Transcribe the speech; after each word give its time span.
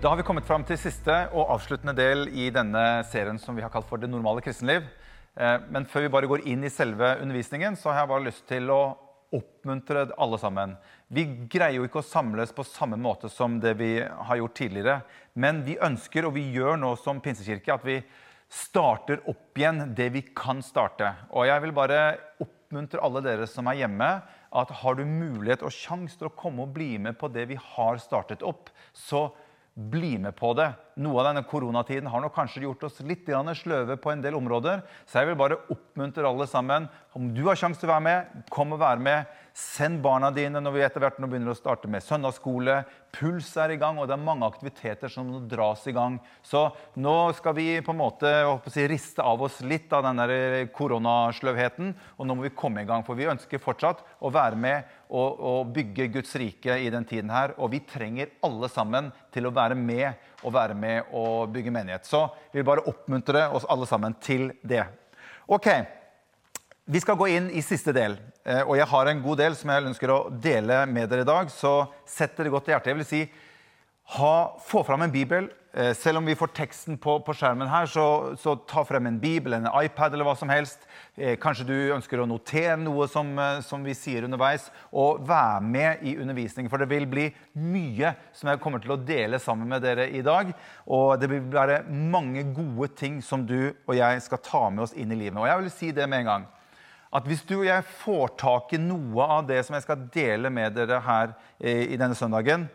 Da 0.00 0.08
har 0.08 0.16
vi 0.16 0.22
kommet 0.22 0.46
fram 0.46 0.62
til 0.62 0.78
siste 0.78 1.14
og 1.34 1.48
avsluttende 1.56 1.90
del 1.98 2.28
i 2.30 2.52
denne 2.54 3.02
serien 3.10 3.38
som 3.42 3.56
vi 3.58 3.64
har 3.64 3.70
kalt 3.72 3.88
for 3.88 3.98
Det 3.98 4.06
normale 4.06 4.38
kristenliv. 4.38 4.84
Eh, 5.34 5.58
Men 5.70 5.86
før 5.90 6.04
vi 6.04 6.10
bare 6.14 6.28
går 6.30 6.44
inn 6.46 6.62
i 6.62 6.70
selve 6.70 7.16
undervisningen, 7.18 7.74
så 7.74 7.90
har 7.90 8.04
jeg 8.04 8.08
bare 8.12 8.26
lyst 8.28 8.46
til 8.46 8.70
å 8.70 8.94
oppmuntre 9.34 10.12
alle 10.16 10.38
sammen. 10.38 10.76
Vi 11.10 11.24
greier 11.50 11.80
jo 11.80 11.88
ikke 11.88 11.98
å 11.98 12.06
samles 12.06 12.52
på 12.54 12.62
samme 12.62 12.94
måte 12.94 13.28
som 13.28 13.58
det 13.58 13.74
vi 13.74 13.98
har 13.98 14.36
gjort 14.36 14.54
tidligere. 14.54 15.02
Men 15.34 15.64
vi 15.64 15.74
ønsker, 15.82 16.24
og 16.26 16.34
vi 16.34 16.46
gjør 16.54 16.78
nå 16.78 16.94
som 17.02 17.18
pinsekirke, 17.20 17.74
at 17.74 17.84
vi 17.84 17.98
starter 18.48 19.18
opp 19.26 19.58
igjen 19.58 19.96
det 19.98 20.12
vi 20.14 20.22
kan 20.22 20.62
starte. 20.62 21.10
Og 21.34 21.50
jeg 21.50 21.60
vil 21.66 21.74
bare 21.74 22.18
oppmuntre 22.38 23.02
alle 23.02 23.24
dere 23.26 23.50
som 23.50 23.66
er 23.66 23.82
hjemme, 23.82 24.22
at 24.54 24.70
har 24.70 24.94
du 24.94 25.04
mulighet 25.04 25.66
og 25.66 25.74
sjanse 25.74 26.16
til 26.16 26.30
å 26.30 26.36
komme 26.38 26.62
og 26.62 26.72
bli 26.72 26.98
med 27.02 27.18
på 27.18 27.26
det 27.26 27.48
vi 27.50 27.58
har 27.74 27.98
startet 27.98 28.46
opp, 28.46 28.70
så 28.94 29.26
bli 29.78 30.18
med 30.18 30.34
på 30.34 30.50
det. 30.58 30.72
Noe 30.98 31.20
av 31.20 31.28
denne 31.28 31.44
koronatiden 31.46 32.08
har 32.10 32.22
nok 32.22 32.34
kanskje 32.34 32.64
gjort 32.64 32.82
oss 32.88 32.98
litt 33.06 33.28
sløve 33.54 33.96
på 33.96 34.10
en 34.10 34.22
del 34.22 34.34
områder. 34.34 34.82
Så 35.06 35.20
jeg 35.20 35.28
vil 35.28 35.38
bare 35.38 35.60
oppmuntre 35.70 36.26
alle 36.26 36.46
sammen. 36.50 36.88
Om 37.14 37.30
du 37.34 37.44
har 37.46 37.54
sjanse 37.54 37.78
til 37.78 37.88
å 37.88 37.94
være 37.94 38.06
med, 38.08 38.42
kom 38.50 38.74
og 38.74 38.80
være 38.82 38.98
med. 38.98 39.26
Send 39.54 40.02
barna 40.02 40.32
dine 40.34 40.58
når 40.58 40.74
vi 40.74 40.82
etter 40.82 41.00
hvert 41.04 41.20
nå 41.22 41.30
begynner 41.30 41.54
å 41.54 41.58
starte 41.58 41.86
med 41.86 42.02
søndagsskole. 42.02 42.82
Puls 43.14 43.48
er 43.56 43.72
i 43.72 43.78
gang, 43.80 43.96
og 43.98 44.08
det 44.08 44.14
er 44.14 44.22
mange 44.22 44.46
aktiviteter 44.46 45.10
som 45.10 45.30
dras 45.48 45.86
i 45.88 45.94
gang. 45.96 46.18
Så 46.44 46.66
nå 47.00 47.14
skal 47.38 47.56
vi 47.56 47.66
på 47.84 47.94
en 47.94 48.00
måte 48.00 48.30
si, 48.68 48.84
riste 48.90 49.24
av 49.24 49.42
oss 49.46 49.60
litt 49.64 49.92
av 49.96 50.04
den 50.04 50.20
der 50.20 50.68
koronasløvheten. 50.76 51.94
Og 52.18 52.28
nå 52.28 52.36
må 52.36 52.46
vi 52.46 52.54
komme 52.54 52.84
i 52.84 52.88
gang, 52.88 53.04
for 53.06 53.18
vi 53.18 53.30
ønsker 53.30 53.62
fortsatt 53.62 54.04
å 54.20 54.32
være 54.34 54.60
med 54.60 54.94
og, 55.08 55.40
og 55.40 55.72
bygge 55.74 56.10
Guds 56.18 56.36
rike 56.38 56.78
i 56.84 56.90
den 56.92 57.08
tiden 57.08 57.32
her. 57.32 57.56
Og 57.56 57.72
vi 57.74 57.82
trenger 57.88 58.34
alle 58.46 58.70
sammen 58.72 59.12
til 59.34 59.48
å 59.48 59.54
være 59.56 59.78
med 59.78 60.44
og 60.44 60.54
være 60.54 60.76
med 60.78 61.14
og 61.16 61.48
bygge 61.54 61.74
menighet. 61.74 62.08
Så 62.08 62.26
vi 62.52 62.60
vil 62.60 62.68
bare 62.68 62.86
oppmuntre 62.90 63.48
oss 63.56 63.66
alle 63.72 63.88
sammen 63.88 64.18
til 64.22 64.50
det. 64.60 64.84
Ok, 65.48 65.72
vi 66.88 67.00
skal 67.04 67.18
gå 67.20 67.26
inn 67.28 67.50
i 67.52 67.60
siste 67.60 67.92
del, 67.92 68.14
eh, 68.16 68.37
og 68.48 68.74
jeg 68.78 68.88
har 68.88 69.10
en 69.10 69.18
god 69.20 69.40
del 69.42 69.56
som 69.58 69.70
jeg 69.72 69.84
ønsker 69.90 70.12
å 70.14 70.22
dele 70.32 70.80
med 70.88 71.10
dere 71.10 71.26
i 71.26 71.28
dag. 71.28 71.50
Så 71.52 71.72
sett 72.08 72.36
dere 72.38 72.52
godt 72.54 72.68
til 72.68 72.72
hjertet. 72.72 72.92
Jeg 72.94 73.00
vil 73.00 73.08
si, 73.08 73.22
ha, 74.16 74.56
få 74.64 74.84
fram 74.88 75.02
en 75.04 75.12
bibel. 75.12 75.50
Eh, 75.72 75.92
Selv 75.94 76.18
om 76.18 76.26
vi 76.26 76.34
får 76.34 76.54
teksten 76.56 76.96
på, 76.98 77.18
på 77.20 77.34
skjermen 77.36 77.68
her, 77.68 77.86
så, 77.86 78.34
så 78.40 78.54
ta 78.66 78.82
frem 78.88 79.06
en 79.06 79.18
bibel, 79.20 79.52
en 79.52 79.68
iPad 79.68 80.14
eller 80.14 80.24
hva 80.24 80.34
som 80.38 80.48
helst. 80.48 80.86
Eh, 81.14 81.36
Kanskje 81.40 81.66
du 81.68 81.74
ønsker 81.94 82.22
å 82.22 82.26
notere 82.26 82.78
noe 82.80 83.04
som, 83.10 83.30
eh, 83.38 83.60
som 83.66 83.84
vi 83.84 83.92
sier 83.96 84.24
underveis, 84.24 84.70
og 84.90 85.20
være 85.28 85.60
med 85.62 86.02
i 86.08 86.16
undervisningen. 86.16 86.70
For 86.72 86.80
det 86.80 86.88
vil 86.90 87.06
bli 87.10 87.28
mye 87.60 88.14
som 88.32 88.50
jeg 88.50 88.62
kommer 88.64 88.82
til 88.82 88.96
å 88.96 89.00
dele 89.00 89.40
sammen 89.42 89.68
med 89.68 89.84
dere 89.84 90.08
i 90.08 90.24
dag. 90.24 90.54
Og 90.88 91.18
det 91.20 91.28
vil 91.30 91.44
være 91.52 91.82
mange 91.90 92.46
gode 92.56 92.94
ting 92.96 93.20
som 93.22 93.44
du 93.46 93.74
og 93.84 93.98
jeg 93.98 94.24
skal 94.24 94.40
ta 94.42 94.68
med 94.72 94.88
oss 94.88 94.96
inn 94.96 95.12
i 95.12 95.20
livet. 95.20 95.36
Og 95.36 95.50
jeg 95.50 95.62
vil 95.62 95.74
si 95.74 95.92
det 95.92 96.08
med 96.08 96.24
en 96.24 96.32
gang 96.32 96.48
at 97.14 97.28
hvis 97.28 97.44
du 97.48 97.58
og 97.60 97.68
jeg 97.68 97.86
får 98.02 98.34
tak 98.40 98.74
i 98.76 98.80
noe 98.82 99.28
av 99.38 99.46
det 99.48 99.62
som 99.64 99.76
jeg 99.76 99.86
skal 99.86 100.08
dele 100.12 100.50
med 100.52 100.76
dere 100.76 101.00
her 101.04 101.32
eh, 101.56 101.86
i 101.94 102.00
denne 102.00 102.16
søndagen, 102.18 102.66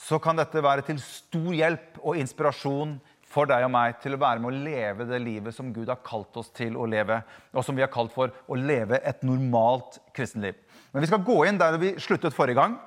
så 0.00 0.20
kan 0.22 0.38
dette 0.38 0.62
være 0.64 0.84
til 0.86 1.00
stor 1.02 1.50
hjelp 1.52 1.98
og 2.00 2.20
inspirasjon 2.20 2.98
for 3.30 3.46
deg 3.50 3.66
og 3.66 3.72
meg 3.74 3.98
til 4.02 4.16
å 4.16 4.20
være 4.20 4.42
med 4.42 4.50
å 4.50 4.62
leve 4.64 5.06
det 5.06 5.20
livet 5.22 5.54
som 5.54 5.70
Gud 5.74 5.90
har 5.90 6.00
kalt 6.06 6.38
oss 6.40 6.50
til 6.54 6.78
å 6.78 6.86
leve, 6.88 7.20
og 7.54 7.66
som 7.66 7.76
vi 7.76 7.84
har 7.84 7.92
kalt 7.92 8.14
for 8.14 8.32
å 8.50 8.58
leve 8.58 8.98
et 9.06 9.22
normalt 9.26 10.00
kristenliv. 10.16 10.56
Men 10.90 11.04
vi 11.04 11.10
skal 11.10 11.22
gå 11.26 11.36
inn 11.46 11.60
der 11.60 11.78
vi 11.78 11.94
sluttet 12.02 12.34
forrige 12.34 12.58
gang. 12.58 12.78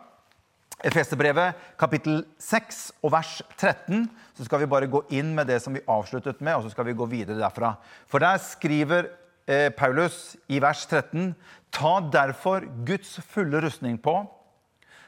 Efeserbrevet 0.84 1.56
kapittel 1.80 2.26
6 2.44 2.82
og 3.06 3.14
vers 3.14 3.38
13. 3.56 4.04
Så 4.36 4.48
skal 4.48 4.64
vi 4.64 4.72
bare 4.72 4.90
gå 4.92 5.04
inn 5.16 5.32
med 5.38 5.48
det 5.48 5.62
som 5.64 5.76
vi 5.76 5.84
avsluttet 5.88 6.42
med, 6.44 6.58
og 6.58 6.66
så 6.66 6.73
skal 6.73 6.90
vi 6.90 6.98
gå 6.98 7.08
videre 7.08 7.40
derfra. 7.40 7.76
For 8.12 8.23
der 8.23 8.42
skriver 8.44 9.08
eh, 9.45 9.69
Paulus 9.75 10.36
i 10.48 10.59
vers 10.64 10.86
13.: 10.89 11.33
Ta 11.73 11.99
derfor 12.14 12.65
Guds 12.86 13.17
fulle 13.27 13.61
rustning 13.64 13.98
på, 13.98 14.15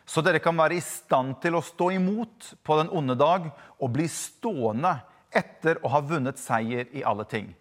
så 0.05 0.21
dere 0.21 0.41
kan 0.43 0.57
være 0.57 0.77
i 0.77 0.85
stand 0.85 1.39
til 1.41 1.57
å 1.57 1.65
stå 1.65 1.91
imot 1.95 2.53
på 2.63 2.79
den 2.79 2.91
onde 2.93 3.17
dag 3.17 3.49
og 3.79 3.93
bli 3.93 4.07
stående 4.11 4.97
etter 5.35 5.81
å 5.83 5.91
ha 5.95 6.01
vunnet 6.05 6.39
seier 6.39 6.89
i 6.95 7.03
alle 7.03 7.25
ting. 7.29 7.53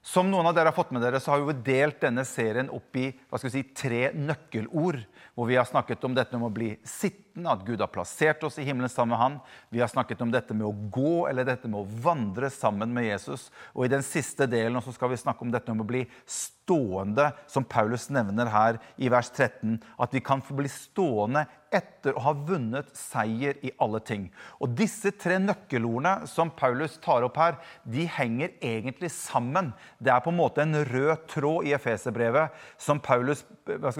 Som 0.00 0.30
noen 0.32 0.48
av 0.48 0.54
dere 0.56 0.70
har 0.72 0.76
fått 0.76 0.94
med 0.96 1.02
dere, 1.04 1.20
så 1.20 1.34
har 1.34 1.42
vi 1.44 1.54
delt 1.64 2.00
denne 2.00 2.24
serien 2.24 2.70
opp 2.72 2.96
i 2.96 3.10
hva 3.28 3.36
skal 3.36 3.50
vi 3.50 3.58
si, 3.58 3.74
tre 3.76 4.08
nøkkelord. 4.16 5.02
Hvor 5.36 5.48
vi 5.48 5.58
har 5.60 5.68
snakket 5.68 6.04
om 6.08 6.16
dette 6.16 6.40
med 6.40 6.48
å 6.48 6.54
bli 6.54 6.70
sittende, 6.80 7.20
at 7.46 7.64
Gud 7.66 7.80
har 7.80 7.90
plassert 7.92 8.42
oss 8.46 8.58
i 8.58 8.64
himmelen 8.66 8.90
sammen 8.90 9.14
med 9.14 9.18
Han. 9.18 9.38
Vi 9.70 9.80
har 9.80 9.88
snakket 9.88 10.22
om 10.24 10.32
dette 10.32 10.54
med 10.54 10.66
å 10.66 10.88
gå, 10.92 11.28
eller 11.30 11.46
dette 11.46 11.68
med 11.70 11.80
å 11.80 12.00
vandre 12.04 12.50
sammen 12.50 12.92
med 12.94 13.06
Jesus. 13.08 13.48
Og 13.74 13.86
i 13.86 13.92
den 13.92 14.04
siste 14.06 14.48
delen 14.50 14.82
så 14.84 14.94
skal 14.94 15.12
vi 15.12 15.20
snakke 15.20 15.46
om 15.46 15.52
dette 15.52 15.74
med 15.74 15.84
å 15.84 15.90
bli 15.90 16.04
stående, 16.26 17.30
som 17.50 17.66
Paulus 17.66 18.08
nevner 18.14 18.50
her 18.50 18.78
i 18.96 19.10
vers 19.12 19.30
13. 19.30 19.78
At 19.98 20.14
vi 20.14 20.22
kan 20.24 20.42
få 20.44 20.58
bli 20.58 20.70
stående 20.70 21.46
etter 21.70 22.16
å 22.18 22.22
ha 22.24 22.32
vunnet 22.34 22.90
seier 22.98 23.58
i 23.62 23.70
alle 23.82 24.00
ting. 24.02 24.26
Og 24.58 24.74
disse 24.78 25.12
tre 25.14 25.38
nøkkelordene 25.42 26.26
som 26.30 26.50
Paulus 26.50 26.96
tar 27.02 27.24
opp 27.26 27.38
her, 27.38 27.58
de 27.86 28.06
henger 28.10 28.56
egentlig 28.58 29.12
sammen. 29.14 29.70
Det 30.02 30.12
er 30.12 30.22
på 30.24 30.32
en 30.32 30.40
måte 30.40 30.64
en 30.64 30.82
rød 30.90 31.26
tråd 31.30 31.68
i 31.68 31.74
Efeserbrevet 31.76 32.56
som 32.80 33.02
Paulus 33.02 33.44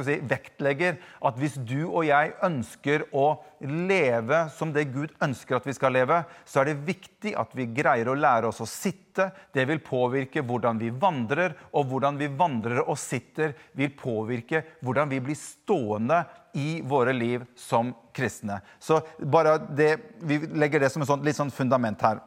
si, 0.02 0.18
vektlegger. 0.26 0.98
At 1.22 1.38
hvis 1.40 1.58
du 1.62 1.84
og 1.84 2.02
jeg 2.08 2.34
ønsker 2.46 3.06
å 3.14 3.19
leve 3.60 4.38
som 4.54 4.72
det 4.72 4.86
Gud 4.94 5.12
ønsker 5.22 5.58
at 5.58 5.66
vi 5.68 5.74
skal 5.76 5.92
leve, 5.94 6.22
så 6.48 6.62
er 6.62 6.70
det 6.70 6.86
viktig 6.86 7.34
at 7.38 7.52
vi 7.56 7.68
greier 7.76 8.08
å 8.08 8.16
lære 8.16 8.48
oss 8.48 8.62
å 8.64 8.68
sitte. 8.68 9.28
Det 9.52 9.66
vil 9.68 9.82
påvirke 9.84 10.42
hvordan 10.46 10.80
vi 10.80 10.90
vandrer, 10.90 11.54
og 11.76 11.90
hvordan 11.92 12.18
vi 12.20 12.30
vandrer 12.32 12.82
og 12.86 12.98
sitter, 13.00 13.54
vil 13.76 13.92
påvirke 13.98 14.64
hvordan 14.80 15.12
vi 15.12 15.20
blir 15.24 15.38
stående 15.38 16.22
i 16.56 16.80
våre 16.82 17.14
liv 17.14 17.44
som 17.58 17.92
kristne. 18.16 18.60
Så 18.78 19.02
bare 19.20 19.58
det, 19.68 19.96
Vi 20.20 20.38
legger 20.46 20.80
det 20.80 20.90
som 20.90 21.02
et 21.02 21.08
sånt, 21.08 21.24
litt 21.24 21.38
sånn 21.38 21.52
fundament 21.54 22.00
her. 22.02 22.24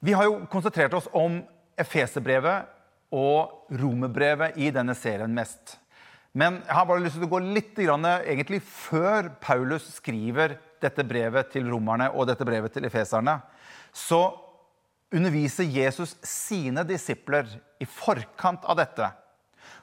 Vi 0.00 0.12
har 0.12 0.24
jo 0.28 0.44
konsentrert 0.52 0.94
oss 0.96 1.08
om 1.12 1.42
Efeserbrevet 1.80 2.68
og 3.16 3.72
Romerbrevet 3.74 4.56
i 4.60 4.70
denne 4.70 4.94
serien 4.94 5.32
mest. 5.34 5.79
Men 6.36 6.60
jeg 6.62 6.76
har 6.76 6.86
bare 6.86 7.02
lyst 7.02 7.18
til 7.18 7.26
å 7.26 7.32
gå 7.32 7.40
litt 7.42 7.74
grann, 7.74 8.06
egentlig 8.06 8.60
før 8.62 9.32
Paulus 9.42 9.88
skriver 9.96 10.54
dette 10.80 11.04
brevet 11.04 11.50
til 11.52 11.66
romerne 11.68 12.10
og 12.14 12.28
dette 12.30 12.46
brevet 12.46 12.72
til 12.74 12.86
efeserne, 12.86 13.40
så 13.90 14.22
underviser 15.10 15.66
Jesus 15.66 16.14
sine 16.22 16.84
disipler 16.86 17.50
i 17.82 17.88
forkant 17.88 18.64
av 18.70 18.78
dette. 18.78 19.10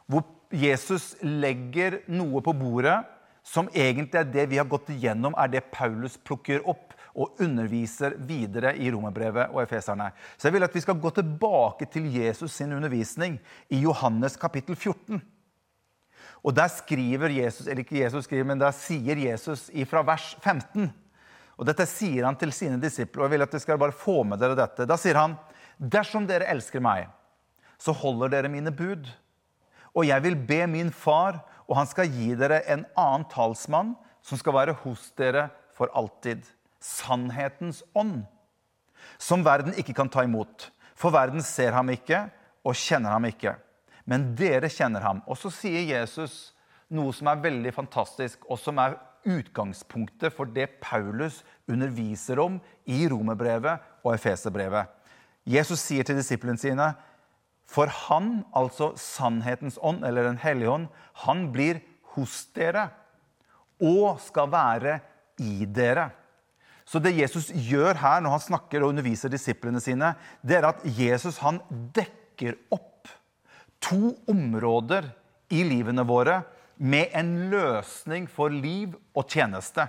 Hvor 0.08 0.24
Jesus 0.56 1.18
legger 1.22 2.02
noe 2.08 2.40
på 2.44 2.56
bordet 2.56 3.02
som 3.48 3.68
egentlig 3.76 4.22
er 4.22 4.32
det 4.32 4.46
vi 4.52 4.60
har 4.60 4.68
gått 4.68 4.90
igjennom, 4.92 5.36
er 5.40 5.52
det 5.52 5.68
Paulus 5.72 6.16
plukker 6.20 6.64
opp 6.68 6.96
og 7.18 7.40
underviser 7.42 8.16
videre 8.30 8.74
i 8.78 8.92
romerbrevet 8.94 9.52
og 9.52 9.64
efeserne. 9.64 10.12
Så 10.38 10.48
jeg 10.48 10.56
vil 10.56 10.68
at 10.68 10.76
vi 10.76 10.84
skal 10.84 11.00
gå 11.02 11.12
tilbake 11.16 11.88
til 11.92 12.08
Jesus 12.14 12.54
sin 12.60 12.76
undervisning 12.76 13.40
i 13.74 13.82
Johannes 13.84 14.38
kapittel 14.40 14.78
14. 14.78 15.20
Og 16.46 16.54
der 16.56 16.70
skriver 16.72 17.34
Jesus, 17.34 17.66
eller 17.68 17.84
ikke 17.84 18.00
Jesus 18.00 18.28
skriver, 18.28 18.48
men 18.48 18.62
der 18.62 18.76
sier 18.76 19.20
Jesus 19.20 19.68
fra 19.90 20.04
vers 20.06 20.36
15. 20.44 20.90
Og 21.58 21.66
dette 21.66 21.88
sier 21.90 22.28
han 22.28 22.38
til 22.38 22.54
sine 22.54 22.78
disipler, 22.82 23.24
og 23.24 23.28
jeg 23.28 23.34
vil 23.34 23.46
at 23.48 23.54
dere 23.54 23.64
skal 23.64 23.80
bare 23.82 23.96
få 23.96 24.22
med 24.28 24.40
dere 24.42 24.58
dette. 24.58 24.86
Da 24.90 24.98
sier 25.02 25.18
han, 25.18 25.36
dersom 25.78 26.28
dere 26.30 26.50
elsker 26.54 26.84
meg, 26.84 27.10
så 27.82 27.94
holder 27.94 28.36
dere 28.36 28.52
mine 28.54 28.74
bud. 28.74 29.10
Og 29.98 30.06
jeg 30.06 30.24
vil 30.26 30.38
be 30.38 30.62
min 30.70 30.92
far, 30.94 31.42
og 31.66 31.80
han 31.80 31.90
skal 31.90 32.10
gi 32.14 32.32
dere 32.38 32.62
en 32.70 32.86
annen 32.98 33.26
talsmann 33.32 33.96
som 34.26 34.40
skal 34.40 34.56
være 34.56 34.78
hos 34.84 35.10
dere 35.18 35.48
for 35.78 35.92
alltid. 35.98 36.46
Sannhetens 36.84 37.82
ånd. 37.98 38.22
Som 39.18 39.46
verden 39.46 39.74
ikke 39.78 39.96
kan 39.98 40.12
ta 40.14 40.24
imot. 40.26 40.70
For 40.98 41.14
verden 41.14 41.42
ser 41.46 41.74
ham 41.74 41.90
ikke 41.94 42.28
og 42.66 42.78
kjenner 42.78 43.16
ham 43.16 43.26
ikke. 43.30 43.56
Men 44.08 44.32
dere 44.40 44.70
kjenner 44.72 45.04
ham. 45.04 45.22
Og 45.28 45.38
så 45.40 45.52
sier 45.54 45.84
Jesus 45.84 46.54
noe 46.94 47.12
som 47.16 47.28
er 47.28 47.44
veldig 47.44 47.74
fantastisk, 47.76 48.46
og 48.48 48.60
som 48.62 48.80
er 48.80 48.96
utgangspunktet 49.28 50.32
for 50.32 50.48
det 50.48 50.78
Paulus 50.80 51.42
underviser 51.68 52.40
om 52.40 52.62
i 52.88 53.04
Romerbrevet 53.12 53.84
og 54.06 54.14
Efeserbrevet. 54.14 54.88
Jesus 55.48 55.84
sier 55.84 56.08
til 56.08 56.20
disiplene 56.20 56.60
sine 56.60 56.94
for 57.68 57.92
han, 57.92 58.46
altså 58.56 58.94
sannhetens 58.96 59.76
ånd, 59.84 60.06
eller 60.08 60.24
Den 60.24 60.40
hellige 60.40 60.72
ånd, 60.72 60.88
han 61.28 61.50
blir 61.52 61.82
hos 62.16 62.46
dere 62.56 62.88
og 63.84 64.22
skal 64.24 64.48
være 64.52 65.00
i 65.44 65.68
dere. 65.68 66.10
Så 66.88 67.02
det 67.04 67.18
Jesus 67.18 67.52
gjør 67.52 68.00
her 68.00 68.22
når 68.24 68.38
han 68.38 68.46
snakker 68.46 68.82
og 68.82 68.94
underviser 68.94 69.30
disiplene 69.30 69.82
sine, 69.84 70.14
det 70.42 70.62
er 70.62 70.70
at 70.70 70.86
Jesus 70.88 71.42
han 71.44 71.60
dekker 71.94 72.56
opp 72.72 72.97
to 73.88 74.14
områder 74.28 75.08
i 75.54 75.64
livene 75.64 76.04
våre 76.08 76.42
med 76.78 77.14
en 77.18 77.32
løsning 77.52 78.28
for 78.30 78.54
liv 78.54 78.94
og 79.18 79.26
tjeneste. 79.32 79.88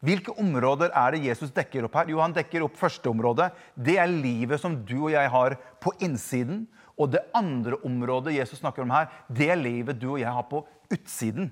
Hvilke 0.00 0.32
områder 0.40 0.94
er 0.96 1.12
det 1.12 1.26
Jesus 1.28 1.52
dekker 1.52 1.84
opp 1.84 1.98
her? 2.00 2.08
Jo, 2.08 2.20
Han 2.24 2.32
dekker 2.32 2.64
opp 2.64 2.78
første 2.80 3.10
område. 3.10 3.50
Det 3.76 3.98
er 4.00 4.08
livet 4.08 4.60
som 4.60 4.78
du 4.84 4.96
og 5.04 5.12
jeg 5.12 5.28
har 5.28 5.58
på 5.80 5.92
innsiden. 6.00 6.64
Og 6.96 7.12
det 7.12 7.22
andre 7.36 7.76
området 7.84 8.34
Jesus 8.34 8.60
snakker 8.60 8.84
om 8.84 8.92
her, 8.92 9.08
det 9.28 9.50
er 9.52 9.60
livet 9.60 10.00
du 10.00 10.14
og 10.14 10.20
jeg 10.20 10.32
har 10.32 10.46
på 10.48 10.64
utsiden. 10.90 11.50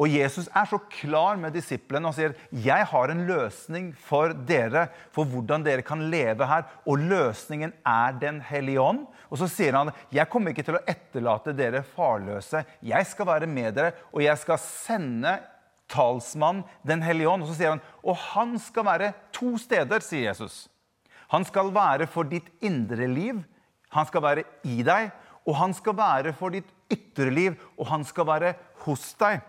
Og 0.00 0.08
Jesus 0.08 0.46
er 0.56 0.64
så 0.64 0.78
klar 0.88 1.36
med 1.36 1.52
disiplene 1.52 2.08
og 2.08 2.16
sier 2.16 2.32
jeg 2.64 2.86
har 2.88 3.12
en 3.12 3.20
løsning 3.28 3.90
for 3.92 4.32
dere 4.48 4.86
for 5.12 5.28
hvordan 5.28 5.66
dere 5.66 5.84
kan 5.84 6.06
leve 6.12 6.48
her. 6.48 6.64
Og 6.88 7.02
løsningen 7.10 7.74
er 7.84 8.16
Den 8.20 8.40
hellige 8.40 8.80
ånd. 8.80 9.04
Og 9.28 9.42
så 9.42 9.48
sier 9.50 9.76
han 9.76 9.92
jeg 10.10 10.28
kommer 10.32 10.54
ikke 10.54 10.64
til 10.64 10.78
å 10.78 10.84
etterlate 10.88 11.52
dere 11.56 11.84
farløse. 11.84 12.64
Jeg 12.80 13.06
skal 13.12 13.28
være 13.28 13.50
med 13.50 13.76
dere, 13.76 13.92
og 14.14 14.24
jeg 14.24 14.40
skal 14.40 14.60
sende 14.64 15.36
talsmann 15.90 16.64
Den 16.86 17.04
hellige 17.04 17.28
ånd. 17.28 17.44
Og 17.44 17.52
så 17.52 17.60
sier 17.60 17.76
han 17.76 17.84
og 18.00 18.16
han 18.32 18.56
skal 18.58 18.88
være 18.88 19.12
to 19.36 19.52
steder, 19.60 20.00
sier 20.00 20.30
Jesus. 20.30 20.64
Han 21.30 21.44
skal 21.44 21.74
være 21.76 22.08
for 22.10 22.24
ditt 22.24 22.48
indre 22.64 23.04
liv. 23.06 23.44
Han 23.92 24.08
skal 24.08 24.24
være 24.24 24.48
i 24.64 24.80
deg. 24.86 25.12
Og 25.44 25.56
han 25.60 25.76
skal 25.76 25.96
være 25.98 26.32
for 26.36 26.52
ditt 26.56 26.68
ytre 26.92 27.30
liv, 27.32 27.54
og 27.78 27.88
han 27.90 28.04
skal 28.04 28.26
være 28.28 28.54
hos 28.84 29.12
deg. 29.20 29.40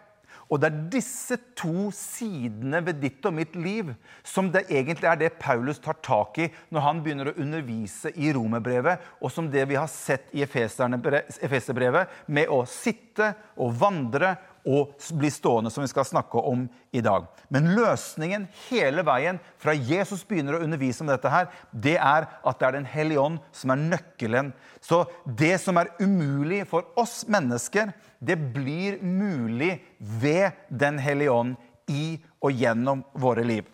Og 0.51 0.59
det 0.59 0.67
er 0.67 0.79
disse 0.91 1.37
to 1.55 1.87
sidene 1.95 2.81
ved 2.83 2.99
ditt 2.99 3.23
og 3.27 3.37
mitt 3.37 3.53
liv 3.55 3.93
som 4.27 4.49
det 4.51 4.65
egentlig 4.67 5.07
er 5.07 5.19
det 5.21 5.29
Paulus 5.39 5.79
tar 5.79 5.95
tak 6.03 6.41
i 6.43 6.49
når 6.75 6.83
han 6.83 6.99
begynner 7.05 7.31
å 7.31 7.37
undervise 7.39 8.11
i 8.19 8.33
romerbrevet, 8.35 8.99
og 9.23 9.31
som 9.31 9.47
det 9.51 9.63
vi 9.69 9.79
har 9.79 9.87
sett 9.87 10.27
i 10.35 10.43
Efeserbrevet, 10.43 12.11
med 12.27 12.51
å 12.51 12.65
sitte 12.67 13.31
og 13.55 13.77
vandre 13.79 14.35
og 14.67 14.93
bli 15.17 15.29
stående, 15.33 15.71
som 15.73 15.83
vi 15.83 15.89
skal 15.89 16.05
snakke 16.05 16.37
om 16.37 16.67
i 16.93 17.01
dag. 17.01 17.25
Men 17.49 17.71
løsningen 17.75 18.47
hele 18.67 19.03
veien 19.07 19.39
fra 19.61 19.73
Jesus 19.73 20.23
begynner 20.27 20.57
å 20.57 20.63
undervise 20.65 21.03
om 21.03 21.09
dette, 21.09 21.31
her, 21.31 21.49
det 21.71 21.97
er 21.97 22.27
at 22.29 22.59
det 22.59 22.67
er 22.67 22.77
Den 22.77 22.89
hellige 22.89 23.21
ånd 23.21 23.39
som 23.55 23.73
er 23.73 23.81
nøkkelen. 23.81 24.53
Så 24.81 25.03
det 25.25 25.55
som 25.63 25.77
er 25.81 25.93
umulig 26.01 26.63
for 26.69 26.93
oss 26.99 27.23
mennesker, 27.27 27.93
det 28.19 28.37
blir 28.53 29.01
mulig 29.01 29.79
ved 29.99 30.57
Den 30.69 31.01
hellige 31.01 31.33
ånd 31.33 31.57
i 31.89 32.21
og 32.41 32.53
gjennom 32.53 33.03
våre 33.13 33.43
liv. 33.45 33.65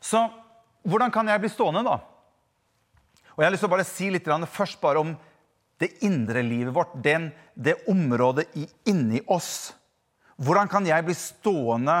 Så 0.00 0.26
hvordan 0.88 1.12
kan 1.14 1.28
jeg 1.28 1.42
bli 1.42 1.50
stående, 1.52 1.82
da? 1.86 1.98
Og 3.34 3.42
Jeg 3.42 3.46
har 3.46 3.54
lyst 3.54 3.62
til 3.62 3.70
å 3.70 3.76
bare 3.76 3.86
si 3.86 4.10
litt 4.10 4.26
først 4.50 4.80
bare 4.82 4.98
om 4.98 5.16
det 5.78 6.02
indre 6.06 6.42
livet 6.42 6.74
vårt, 6.74 6.94
den, 7.02 7.30
det 7.54 7.78
området 7.88 8.48
inni 8.88 9.22
oss. 9.26 9.72
Hvordan 10.38 10.70
kan 10.70 10.86
jeg 10.86 11.06
bli 11.06 11.14
stående 11.18 12.00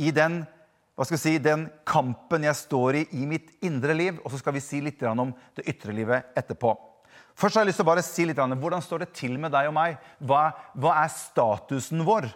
i 0.00 0.10
den, 0.14 0.42
si, 1.16 1.38
den 1.42 1.66
kampen 1.88 2.46
jeg 2.46 2.56
står 2.56 3.00
i 3.00 3.04
i 3.20 3.26
mitt 3.28 3.50
indre 3.64 3.96
liv? 3.96 4.20
Og 4.24 4.32
så 4.32 4.40
skal 4.40 4.56
vi 4.56 4.64
si 4.64 4.80
litt 4.84 5.02
om 5.08 5.32
det 5.56 5.66
ytre 5.72 5.96
livet 5.96 6.36
etterpå. 6.36 6.74
Først 7.34 7.56
har 7.56 7.64
jeg 7.64 7.72
lyst 7.72 7.80
til 7.82 7.86
å 7.86 7.90
bare 7.90 8.06
si 8.06 8.24
litt 8.28 8.38
om 8.38 8.54
hvordan 8.60 8.82
står 8.84 9.04
det 9.04 9.14
til 9.18 9.34
med 9.42 9.52
deg 9.52 9.68
og 9.68 9.74
meg. 9.76 9.98
Hva, 10.22 10.46
hva 10.78 10.98
er 11.02 11.12
statusen 11.12 12.04
vår? 12.06 12.28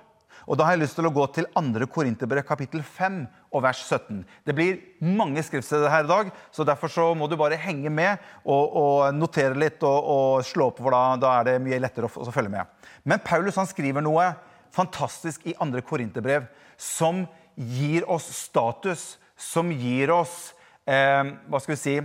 Og 0.48 0.56
Da 0.56 0.64
har 0.64 0.78
jeg 0.78 0.86
lyst 0.86 0.96
til 0.96 1.04
å 1.04 1.12
gå 1.12 1.26
til 1.36 1.44
2. 1.52 1.86
Korinterbrev 1.92 2.46
kapittel 2.48 2.80
5 2.80 3.18
og 3.52 3.62
vers 3.66 3.82
17. 3.84 4.22
Det 4.48 4.54
blir 4.56 4.78
mange 5.04 5.42
skriftsteder 5.44 5.92
her 5.92 6.06
i 6.06 6.08
dag, 6.08 6.30
så 6.50 6.64
derfor 6.64 6.88
så 6.88 7.10
må 7.12 7.28
du 7.28 7.36
bare 7.36 7.58
henge 7.60 7.92
med 7.92 8.16
og, 8.46 8.64
og 8.80 9.18
notere 9.18 9.58
litt 9.60 9.84
og, 9.84 9.98
og, 10.08 10.46
slå 10.48 10.70
opp, 10.70 10.80
for 10.80 10.96
da, 10.96 11.02
da, 11.20 11.34
er 11.36 11.50
det 11.50 11.58
mye 11.66 11.82
lettere 11.84 12.08
å, 12.08 12.24
å 12.24 12.32
følge 12.32 12.54
med. 12.54 12.88
Men 13.04 13.20
Paulus 13.24 13.60
han 13.60 13.68
skriver 13.68 14.04
noe 14.04 14.30
fantastisk 14.72 15.44
i 15.44 15.56
2. 15.58 15.84
Korinterbrev 15.84 16.48
som 16.80 17.26
gir 17.52 18.08
oss 18.08 18.32
status, 18.32 19.18
som 19.36 19.68
gir 19.68 20.14
oss 20.16 20.54
eh, 20.88 21.28
hva 21.44 21.60
skal 21.60 21.76
vi 21.76 21.80
si, 21.82 21.96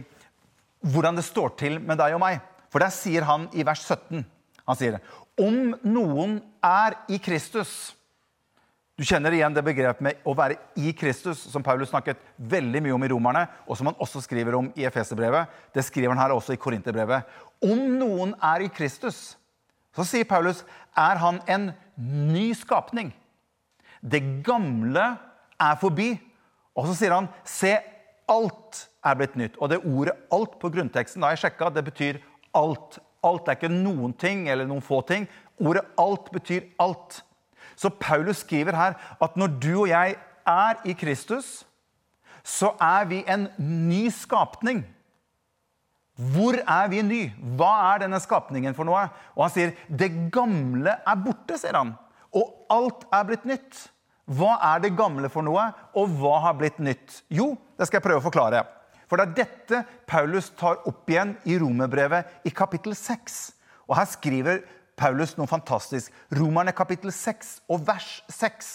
hvordan 0.84 1.16
det 1.16 1.30
står 1.32 1.56
til 1.64 1.80
med 1.80 2.02
deg 2.02 2.18
og 2.18 2.26
meg. 2.28 2.44
For 2.68 2.84
der 2.84 2.92
sier 2.92 3.24
han 3.24 3.48
i 3.56 3.64
vers 3.64 3.88
17 3.88 4.26
han 4.64 4.80
sier, 4.80 5.02
om 5.40 5.74
noen 5.84 6.42
er 6.64 6.96
i 7.12 7.18
Kristus 7.24 7.94
du 8.94 9.02
kjenner 9.02 9.34
igjen 9.34 9.56
det 9.56 9.64
begrepet 9.66 10.04
med 10.06 10.20
å 10.30 10.36
være 10.38 10.60
i 10.78 10.92
Kristus, 10.94 11.40
som 11.50 11.64
Paulus 11.66 11.90
snakket 11.90 12.20
veldig 12.38 12.82
mye 12.86 12.94
om 12.94 13.06
i 13.06 13.10
Romerne, 13.10 13.48
og 13.66 13.78
som 13.80 13.90
han 13.90 13.98
også 14.04 14.22
skriver 14.22 14.54
om 14.54 14.68
i 14.78 14.86
Efeserbrevet. 14.86 15.50
Det 15.74 15.82
skriver 15.86 16.14
han 16.14 16.22
her 16.22 16.36
også 16.36 16.54
i 16.54 16.62
Korinterbrevet. 16.62 17.26
Om 17.66 17.82
noen 17.98 18.36
er 18.38 18.68
i 18.68 18.70
Kristus, 18.74 19.34
så 19.98 20.06
sier 20.06 20.30
Paulus, 20.30 20.62
er 20.94 21.18
han 21.22 21.42
en 21.50 21.72
ny 21.98 22.52
skapning. 22.58 23.10
Det 24.02 24.22
gamle 24.46 25.08
er 25.58 25.82
forbi. 25.82 26.12
Og 26.78 26.90
så 26.90 26.98
sier 26.98 27.18
han, 27.18 27.32
se, 27.50 27.74
alt 28.30 28.86
er 29.06 29.18
blitt 29.18 29.38
nytt. 29.40 29.58
Og 29.58 29.74
det 29.74 29.82
ordet 29.82 30.16
'alt' 30.30 30.60
på 30.62 30.70
grunnteksten 30.70 31.22
da 31.22 31.34
jeg 31.34 31.44
sjekka, 31.44 31.74
det 31.74 31.86
betyr 31.86 32.22
alt. 32.54 33.00
Alt 33.24 33.48
er 33.48 33.58
ikke 33.58 33.74
noen 33.74 34.14
ting 34.14 34.50
eller 34.50 34.68
noen 34.70 34.86
få 34.86 35.02
ting. 35.02 35.28
Ordet 35.58 35.86
'alt' 35.98 36.30
betyr 36.34 36.70
alt. 36.78 37.24
Så 37.76 37.92
Paulus 38.00 38.44
skriver 38.44 38.78
her 38.78 38.98
at 39.22 39.38
når 39.40 39.56
du 39.62 39.72
og 39.84 39.88
jeg 39.92 40.18
er 40.48 40.82
i 40.86 40.96
Kristus, 40.98 41.64
så 42.44 42.74
er 42.82 43.08
vi 43.08 43.24
en 43.30 43.48
ny 43.58 44.10
skapning. 44.12 44.84
Hvor 46.14 46.60
er 46.60 46.90
vi 46.92 47.02
ny? 47.02 47.22
Hva 47.58 47.72
er 47.94 48.04
denne 48.04 48.20
skapningen 48.22 48.76
for 48.78 48.86
noe? 48.86 49.08
Og 49.34 49.48
han 49.48 49.54
sier 49.54 49.74
det 49.90 50.12
gamle 50.34 50.94
er 50.94 51.24
borte, 51.24 51.58
sier 51.58 51.80
han. 51.80 51.96
Og 52.36 52.52
alt 52.74 53.08
er 53.14 53.26
blitt 53.30 53.48
nytt. 53.50 53.88
Hva 54.30 54.56
er 54.70 54.84
det 54.86 54.94
gamle 54.96 55.28
for 55.32 55.44
noe, 55.44 55.66
og 56.00 56.14
hva 56.20 56.38
har 56.46 56.56
blitt 56.60 56.78
nytt? 56.80 57.24
Jo, 57.34 57.54
det 57.76 57.90
skal 57.90 58.00
jeg 58.00 58.06
prøve 58.06 58.22
å 58.22 58.28
forklare. 58.28 58.62
For 59.10 59.20
det 59.20 59.26
er 59.26 59.34
dette 59.42 59.82
Paulus 60.10 60.48
tar 60.58 60.80
opp 60.88 61.10
igjen 61.12 61.36
i 61.50 61.58
Romerbrevet 61.60 62.48
i 62.48 62.54
kapittel 62.56 62.96
6. 62.98 63.42
Og 63.90 63.98
her 64.00 64.08
skriver 64.10 64.62
Paulus 65.00 65.36
noe 65.38 65.50
fantastisk. 65.50 66.12
Romerne 66.38 66.74
kapittel 66.76 67.12
6 67.14 67.56
og 67.72 67.86
vers 67.88 68.22
6. 68.32 68.74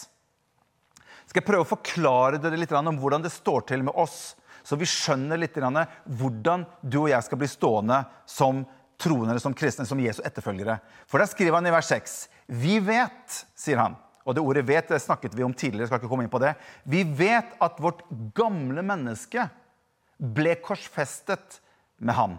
Skal 1.29 1.43
jeg 1.43 1.47
prøve 1.47 1.67
å 1.67 1.69
forklare 1.69 2.41
dere 2.41 2.59
litt 2.59 2.73
om 2.73 2.99
hvordan 2.99 3.25
det 3.25 3.33
står 3.35 3.67
til 3.69 3.85
med 3.85 3.97
oss, 4.01 4.35
så 4.65 4.77
vi 4.81 4.89
skjønner 4.89 5.41
litt 5.41 5.57
hvordan 5.59 6.65
du 6.83 7.03
og 7.05 7.11
jeg 7.13 7.25
skal 7.25 7.41
bli 7.41 7.49
stående 7.49 8.03
som 8.27 8.65
troende 8.99 9.39
som 9.41 9.55
kristne, 9.55 9.87
som 9.87 10.01
Jesu 10.01 10.23
etterfølgere. 10.27 10.81
For 11.07 11.21
der 11.21 11.31
skriver 11.31 11.61
han 11.61 11.69
i 11.69 11.73
vers 11.73 11.93
6.: 11.93 12.17
Vi 12.49 12.79
vet, 12.83 13.45
sier 13.55 13.79
han, 13.79 13.95
og 14.25 14.35
det 14.35 14.43
ordet 14.43 14.67
'vet' 14.67 14.89
det 14.89 15.01
snakket 15.01 15.37
vi 15.37 15.45
om 15.45 15.55
tidligere, 15.55 15.87
skal 15.87 16.01
ikke 16.01 16.09
komme 16.09 16.25
inn 16.25 16.33
på 16.33 16.43
det. 16.43 16.55
Vi 16.85 17.05
vet 17.05 17.55
at 17.61 17.79
vårt 17.81 18.03
gamle 18.35 18.83
menneske 18.83 19.49
ble 20.19 20.57
korsfestet 20.57 21.61
med 21.99 22.15
Han 22.15 22.39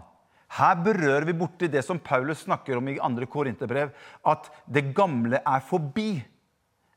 her 0.58 0.80
berører 0.82 1.26
vi 1.28 1.36
borti 1.38 1.68
det 1.70 1.84
som 1.86 2.00
Paulus 2.02 2.42
snakker 2.42 2.78
om 2.80 2.88
i 2.90 2.96
2. 2.98 3.26
Korinterbrev, 3.30 3.92
at 4.26 4.50
det 4.66 4.90
gamle 4.96 5.38
er 5.38 5.62
forbi. 5.62 6.24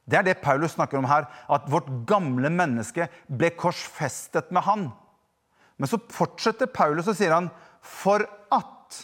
Det 0.10 0.18
er 0.20 0.26
det 0.26 0.42
Paulus 0.42 0.74
snakker 0.74 0.98
om 0.98 1.08
her, 1.08 1.28
at 1.30 1.70
vårt 1.70 1.92
gamle 2.10 2.50
menneske 2.50 3.08
ble 3.30 3.52
korsfestet 3.54 4.50
med 4.52 4.66
han. 4.66 4.88
Men 5.78 5.90
så 5.90 6.02
fortsetter 6.12 6.72
Paulus 6.72 7.08
og 7.12 7.18
sier 7.18 7.36
han, 7.36 7.52
for 7.80 8.26
at 8.54 9.00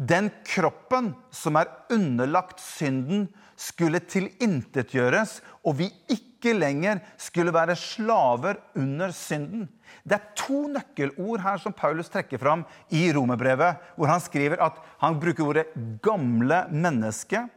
den 0.00 0.30
kroppen 0.46 1.12
som 1.34 1.58
er 1.60 1.72
underlagt 1.92 2.62
synden, 2.62 3.28
skulle 3.60 4.00
tilintetgjøres, 4.00 5.40
og 5.68 5.76
vi 5.82 5.90
ikke 6.08 6.29
lenger 6.44 7.00
skulle 7.20 7.52
være 7.52 7.76
slaver 7.76 8.56
under 8.78 9.12
synden. 9.12 9.68
Det 10.04 10.16
er 10.16 10.32
to 10.38 10.66
nøkkelord 10.72 11.42
her 11.44 11.60
som 11.60 11.74
Paulus 11.76 12.08
trekker 12.08 12.40
fram 12.40 12.64
i 12.90 13.10
romerbrevet, 13.12 13.76
hvor 13.96 14.10
han 14.10 14.22
skriver 14.22 14.62
at 14.64 14.78
han 15.00 15.20
bruker 15.20 15.44
ordet 15.44 15.66
'gamle 16.02 16.66
menneske', 16.70 17.48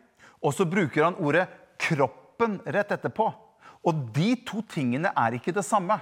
og 0.44 0.54
så 0.54 0.66
bruker 0.66 1.04
han 1.04 1.16
ordet 1.16 1.48
'kroppen' 1.80 2.60
rett 2.66 2.92
etterpå. 2.92 3.34
Og 3.84 4.10
de 4.16 4.36
to 4.46 4.62
tingene 4.62 5.12
er 5.16 5.34
ikke 5.34 5.54
det 5.56 5.66
samme. 5.66 6.00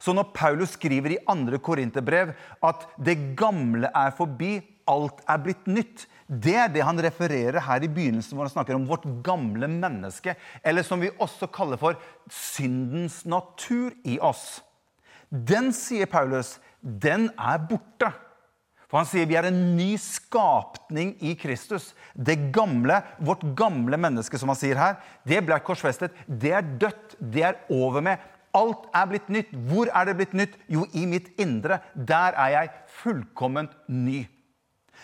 Så 0.00 0.12
når 0.16 0.32
Paulus 0.34 0.76
skriver 0.76 1.12
i 1.12 1.18
2. 1.28 1.58
Korinterbrev 1.58 2.32
at 2.62 2.86
'det 2.98 3.36
gamle 3.36 3.90
er 3.94 4.10
forbi', 4.10 4.62
alt 4.88 5.20
er 5.28 5.38
blitt 5.38 5.66
nytt. 5.66 6.06
Det 6.30 6.54
er 6.54 6.70
det 6.70 6.84
han 6.86 7.00
refererer 7.02 7.58
her 7.66 7.82
i 7.82 7.90
begynnelsen, 7.90 8.36
hvor 8.38 8.46
han 8.46 8.52
snakker 8.52 8.76
om 8.76 8.86
vårt 8.86 9.06
gamle 9.26 9.66
menneske. 9.66 10.36
Eller 10.62 10.86
som 10.86 11.02
vi 11.02 11.10
også 11.18 11.50
kaller 11.50 11.80
for 11.80 11.98
syndens 12.30 13.24
natur 13.26 13.90
i 14.06 14.20
oss. 14.22 14.60
Den, 15.30 15.72
sier 15.74 16.06
Paulus, 16.10 16.58
den 16.80 17.28
er 17.34 17.58
borte. 17.66 18.12
For 18.90 18.98
han 18.98 19.10
sier 19.10 19.28
vi 19.30 19.38
er 19.38 19.46
en 19.50 19.60
ny 19.74 19.92
skapning 20.02 21.12
i 21.22 21.36
Kristus. 21.38 21.92
Det 22.14 22.38
gamle, 22.54 23.02
vårt 23.22 23.44
gamle 23.58 23.98
menneske, 23.98 24.38
som 24.38 24.50
han 24.50 24.58
sier 24.58 24.78
her, 24.78 24.98
det 25.26 25.42
ble 25.46 25.58
korsfestet. 25.66 26.14
Det 26.26 26.54
er 26.54 26.74
dødt. 26.78 27.14
Det 27.18 27.46
er 27.46 27.62
over 27.74 28.06
med. 28.06 28.22
Alt 28.54 28.86
er 28.94 29.06
blitt 29.10 29.30
nytt. 29.30 29.54
Hvor 29.70 29.90
er 29.94 30.06
det 30.06 30.18
blitt 30.18 30.34
nytt? 30.34 30.58
Jo, 30.70 30.86
i 30.94 31.06
mitt 31.10 31.30
indre. 31.42 31.82
Der 31.94 32.38
er 32.38 32.54
jeg 32.54 32.76
fullkomment 33.02 33.74
ny. 33.86 34.28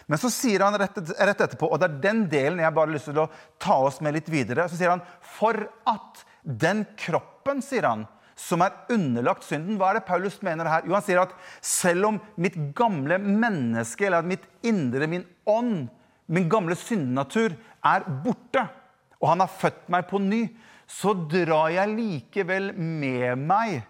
Men 0.06 0.20
så 0.20 0.30
sier 0.32 0.62
han 0.64 0.76
rett, 0.78 0.98
rett, 1.16 1.40
etterpå, 1.40 1.68
og 1.70 1.80
det 1.80 1.88
er 1.88 2.02
den 2.04 2.26
delen 2.30 2.60
jeg 2.62 2.74
bare 2.76 2.88
har 2.88 2.94
lyst 2.94 3.08
til 3.10 3.22
å 3.24 3.30
ta 3.62 3.78
oss 3.88 4.02
med 4.04 4.14
litt 4.18 4.28
videre. 4.32 4.68
Så 4.68 4.78
sier 4.78 4.92
han 4.92 5.04
for 5.36 5.58
at 5.88 6.22
den 6.46 6.84
kroppen, 7.00 7.64
sier 7.64 7.88
han, 7.88 8.04
som 8.36 8.60
er 8.62 8.76
underlagt 8.92 9.46
synden. 9.48 9.78
Hva 9.80 9.90
er 9.90 9.98
det 9.98 10.08
Paulus 10.08 10.36
mener 10.44 10.68
her? 10.68 10.84
Jo, 10.84 10.94
Han 10.94 11.04
sier 11.06 11.22
at 11.22 11.32
selv 11.64 12.10
om 12.10 12.20
mitt 12.36 12.58
gamle 12.76 13.18
menneske, 13.18 14.06
eller 14.06 14.26
mitt 14.26 14.44
indre, 14.66 15.08
min 15.08 15.24
ånd, 15.48 15.88
min 16.28 16.48
gamle 16.50 16.76
syndenatur, 16.78 17.56
er 17.86 18.06
borte, 18.22 18.66
og 19.22 19.30
han 19.32 19.42
har 19.42 19.58
født 19.58 19.86
meg 19.92 20.08
på 20.10 20.20
ny, 20.20 20.44
så 20.86 21.16
drar 21.26 21.72
jeg 21.74 21.94
likevel 21.96 22.72
med 22.76 23.40
meg 23.42 23.80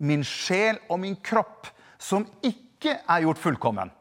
min 0.00 0.24
sjel 0.24 0.80
og 0.88 1.02
min 1.02 1.18
kropp, 1.22 1.68
som 2.00 2.24
ikke 2.42 2.96
er 3.04 3.26
gjort 3.26 3.42
fullkommen. 3.42 3.92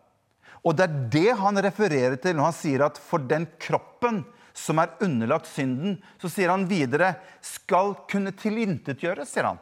Og 0.66 0.76
det 0.76 0.86
er 0.86 1.00
det 1.14 1.38
han 1.40 1.62
refererer 1.64 2.18
til 2.20 2.36
når 2.36 2.50
han 2.50 2.58
sier 2.58 2.84
at 2.90 3.00
for 3.00 3.24
den 3.24 3.48
kroppen 3.62 4.24
som 4.60 4.82
er 4.82 4.92
underlagt 5.06 5.48
synden, 5.48 5.98
så 6.20 6.32
sier 6.32 6.52
han 6.52 6.68
videre 6.70 7.14
skal 7.46 7.94
kunne 8.12 8.34
tilintetgjøres, 8.36 9.32
sier 9.32 9.52
han. 9.54 9.62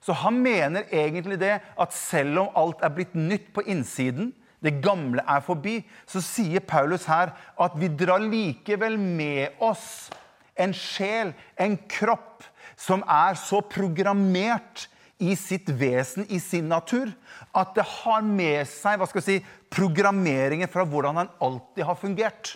Så 0.00 0.14
han 0.22 0.38
mener 0.38 0.86
egentlig 0.94 1.40
det 1.40 1.56
at 1.60 1.94
selv 1.96 2.44
om 2.44 2.52
alt 2.56 2.84
er 2.86 2.92
blitt 2.94 3.16
nytt 3.18 3.50
på 3.56 3.64
innsiden, 3.66 4.30
det 4.64 4.78
gamle 4.82 5.22
er 5.28 5.42
forbi, 5.44 5.80
så 6.08 6.22
sier 6.24 6.64
Paulus 6.64 7.04
her 7.10 7.34
at 7.60 7.74
vi 7.78 7.90
drar 7.92 8.22
likevel 8.22 8.96
med 8.98 9.58
oss 9.62 10.08
en 10.56 10.72
sjel, 10.72 11.34
en 11.60 11.76
kropp, 11.90 12.44
som 12.76 13.02
er 13.08 13.36
så 13.40 13.60
programmert 13.60 14.86
i 15.22 15.32
sitt 15.38 15.70
vesen, 15.78 16.26
i 16.28 16.38
sin 16.42 16.68
natur, 16.68 17.08
at 17.56 17.72
det 17.76 17.86
har 18.02 18.24
med 18.24 18.66
seg 18.68 19.00
hva 19.00 19.08
skal 19.08 19.22
jeg 19.22 19.28
si, 19.40 19.54
programmeringen 19.72 20.70
fra 20.70 20.84
hvordan 20.84 21.22
han 21.22 21.32
alltid 21.42 21.86
har 21.88 21.98
fungert. 22.00 22.54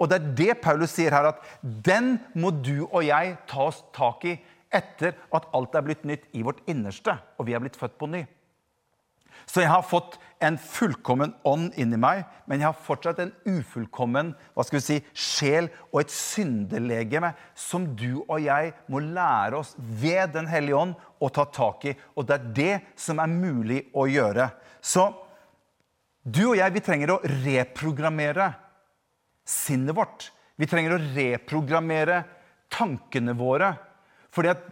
Og 0.00 0.10
det 0.10 0.18
er 0.18 0.32
det 0.38 0.60
Paulus 0.64 0.96
sier 0.96 1.14
her, 1.14 1.30
at 1.30 1.42
den 1.62 2.16
må 2.34 2.50
du 2.50 2.88
og 2.88 3.04
jeg 3.06 3.36
ta 3.50 3.68
oss 3.68 3.82
tak 3.94 4.26
i 4.26 4.36
etter 4.72 5.14
at 5.36 5.48
alt 5.54 5.76
er 5.76 5.84
blitt 5.86 6.06
nytt 6.08 6.24
i 6.34 6.42
vårt 6.42 6.62
innerste, 6.70 7.14
og 7.38 7.46
vi 7.46 7.54
er 7.54 7.62
blitt 7.62 7.78
født 7.78 7.98
på 8.00 8.08
ny. 8.10 8.24
Så 9.46 9.62
jeg 9.62 9.70
har 9.72 9.84
fått 9.86 10.18
en 10.42 10.56
fullkommen 10.58 11.34
ånd 11.46 11.76
inni 11.78 11.98
meg, 12.00 12.24
men 12.50 12.62
jeg 12.62 12.72
har 12.72 12.84
fortsatt 12.86 13.20
en 13.22 13.32
ufullkommen 13.46 14.32
hva 14.54 14.64
skal 14.66 14.80
vi 14.80 14.84
si, 14.84 14.98
sjel 15.14 15.68
og 15.92 16.00
et 16.02 16.14
syndelegeme 16.14 17.32
som 17.58 17.86
du 17.98 18.24
og 18.24 18.40
jeg 18.42 18.72
må 18.90 19.02
lære 19.04 19.60
oss 19.60 19.74
ved 19.78 20.34
Den 20.34 20.50
hellige 20.50 20.80
ånd 20.80 20.96
å 21.22 21.30
ta 21.30 21.46
tak 21.46 21.86
i. 21.90 21.94
Og 22.16 22.26
det 22.26 22.38
er 22.38 22.50
det 22.58 22.74
som 22.98 23.22
er 23.22 23.30
mulig 23.30 23.84
å 23.94 24.08
gjøre. 24.10 24.50
Så 24.82 25.06
du 26.22 26.44
og 26.52 26.58
jeg, 26.58 26.74
vi 26.74 26.84
trenger 26.84 27.14
å 27.14 27.22
reprogrammere 27.22 28.52
sinnet 29.46 29.94
vårt. 29.96 30.30
Vi 30.58 30.68
trenger 30.70 30.96
å 30.96 31.02
reprogrammere 31.16 32.22
tankene 32.72 33.34
våre. 33.38 33.72
Fordi 34.32 34.52
at 34.52 34.62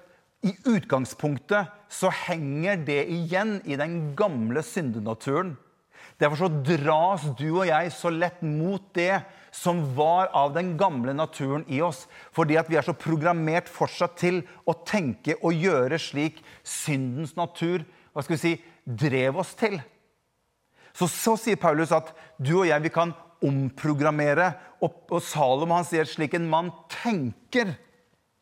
i 0.46 0.54
utgangspunktet 0.64 1.68
så 1.92 2.10
henger 2.24 2.80
det 2.86 3.02
igjen 3.12 3.58
i 3.68 3.76
den 3.76 4.14
gamle 4.16 4.62
syndenaturen. 4.64 5.56
Derfor 6.20 6.36
så 6.36 6.48
dras 6.64 7.24
du 7.36 7.46
og 7.50 7.68
jeg 7.68 7.92
så 7.96 8.12
lett 8.12 8.40
mot 8.44 8.84
det 8.96 9.22
som 9.56 9.82
var 9.96 10.30
av 10.36 10.52
den 10.54 10.74
gamle 10.80 11.12
naturen 11.16 11.64
i 11.68 11.80
oss. 11.84 12.04
Fordi 12.36 12.58
at 12.60 12.68
vi 12.70 12.78
er 12.80 12.86
så 12.86 12.96
programmert 12.96 13.68
fortsatt 13.72 14.18
til 14.20 14.42
å 14.68 14.76
tenke 14.86 15.36
og 15.40 15.56
gjøre 15.56 16.00
slik 16.00 16.42
syndens 16.64 17.36
natur 17.38 17.84
hva 18.12 18.24
skal 18.24 18.36
vi 18.36 18.42
si, 18.42 18.54
drev 18.84 19.38
oss 19.40 19.54
til. 19.58 19.78
Så, 20.96 21.06
så 21.06 21.36
sier 21.38 21.60
Paulus 21.60 21.92
at 21.94 22.10
du 22.42 22.56
og 22.62 22.68
jeg 22.68 22.84
vi 22.84 22.92
kan 22.92 23.14
omprogrammere. 23.44 24.50
Og, 24.82 25.04
og 25.12 25.22
Salom 25.24 25.72
han 25.76 25.86
sier 25.88 26.08
slik 26.08 26.34
en 26.36 26.48
mann 26.50 26.72
tenker 26.90 27.76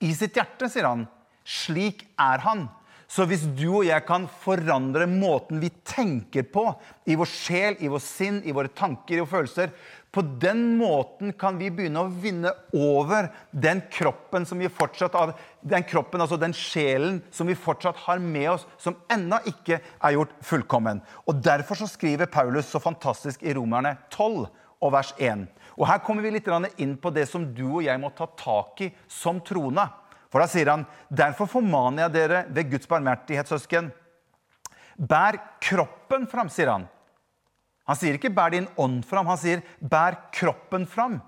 i 0.02 0.14
sitt 0.14 0.38
hjerte, 0.38 0.71
sier 0.71 0.87
han 0.88 1.07
slik 1.49 2.05
er 2.21 2.45
han. 2.45 2.69
Så 3.09 3.25
hvis 3.25 3.47
du 3.57 3.71
og 3.71 3.87
jeg 3.87 4.05
kan 4.05 4.26
forandre 4.43 5.07
måten 5.09 5.62
vi 5.62 5.71
tenker 5.88 6.45
på, 6.52 6.67
i 7.09 7.17
vår 7.17 7.31
sjel, 7.31 7.78
i 7.81 7.88
vår 7.88 8.02
sinn, 8.05 8.43
i 8.45 8.52
våre 8.52 8.69
tanker 8.69 9.23
og 9.23 9.31
følelser 9.31 9.73
På 10.12 10.21
den 10.21 10.76
måten 10.76 11.33
kan 11.37 11.57
vi 11.61 11.71
begynne 11.73 12.02
å 12.05 12.12
vinne 12.12 12.52
over 12.76 13.31
den 13.52 13.81
kroppen 13.93 14.45
som 14.49 14.61
vi 14.61 14.69
fortsatt 14.73 15.17
har, 15.17 15.35
den 15.61 15.85
kroppen, 15.88 16.21
altså 16.21 16.38
den 16.40 16.55
sjelen 16.57 17.21
som 17.31 17.49
vi 17.49 17.57
fortsatt 17.57 17.97
har 18.07 18.21
med 18.21 18.49
oss, 18.55 18.67
som 18.81 18.97
ennå 19.12 19.40
ikke 19.49 19.78
er 19.81 20.17
gjort 20.17 20.33
fullkommen. 20.45 21.02
Og 21.28 21.40
Derfor 21.45 21.81
så 21.81 21.88
skriver 21.88 22.28
Paulus 22.33 22.73
så 22.73 22.81
fantastisk 22.81 23.45
i 23.45 23.52
Romerne 23.57 23.99
12 24.09 24.49
og 24.81 24.93
vers 24.97 25.14
1. 25.17 25.47
Og 25.76 25.87
Her 25.88 26.00
kommer 26.05 26.25
vi 26.25 26.35
litt 26.37 26.49
inn 26.76 26.97
på 26.97 27.12
det 27.12 27.28
som 27.28 27.45
du 27.55 27.67
og 27.78 27.85
jeg 27.85 28.00
må 28.00 28.12
ta 28.17 28.28
tak 28.37 28.81
i 28.85 28.93
som 29.09 29.40
troende. 29.40 29.88
For 30.28 30.42
da 30.42 30.49
sier 30.50 30.68
han, 30.68 30.85
'Derfor 31.08 31.49
formaner 31.49 32.06
jeg 32.06 32.12
dere 32.12 32.44
ved 32.52 32.70
Guds 32.70 32.87
barmhjertighet, 32.87 33.49
søsken.' 33.49 33.92
Bær 34.99 35.38
kroppen 35.62 36.26
fram, 36.26 36.49
sier 36.50 36.73
han. 36.73 36.88
Han 37.88 37.97
sier 37.97 38.18
ikke 38.18 38.35
'bær 38.35 38.52
din 38.52 38.68
ånd 38.76 39.04
fram', 39.06 39.26
han 39.26 39.40
sier 39.40 39.62
'bær 39.80 40.18
kroppen 40.35 40.87
fram'. 40.87 41.20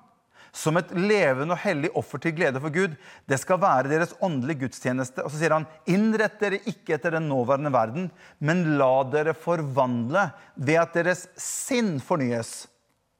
Som 0.52 0.76
et 0.76 0.90
levende 0.90 1.54
og 1.54 1.62
hellig 1.62 1.92
offer 1.94 2.18
til 2.18 2.34
glede 2.34 2.60
for 2.60 2.74
Gud. 2.74 2.96
Det 3.28 3.38
skal 3.38 3.60
være 3.62 3.88
deres 3.88 4.16
åndelige 4.20 4.66
gudstjeneste. 4.66 5.22
Og 5.22 5.30
så 5.30 5.38
sier 5.38 5.54
han, 5.54 5.66
innrett 5.86 6.40
dere 6.40 6.58
ikke 6.66 6.96
etter 6.96 7.14
den 7.14 7.28
nåværende 7.30 7.70
verden, 7.70 8.10
men 8.40 8.76
la 8.76 9.04
dere 9.06 9.32
forvandle 9.32 10.32
ved 10.56 10.80
at 10.82 10.92
deres 10.98 11.28
sinn 11.38 12.00
fornyes. 12.02 12.66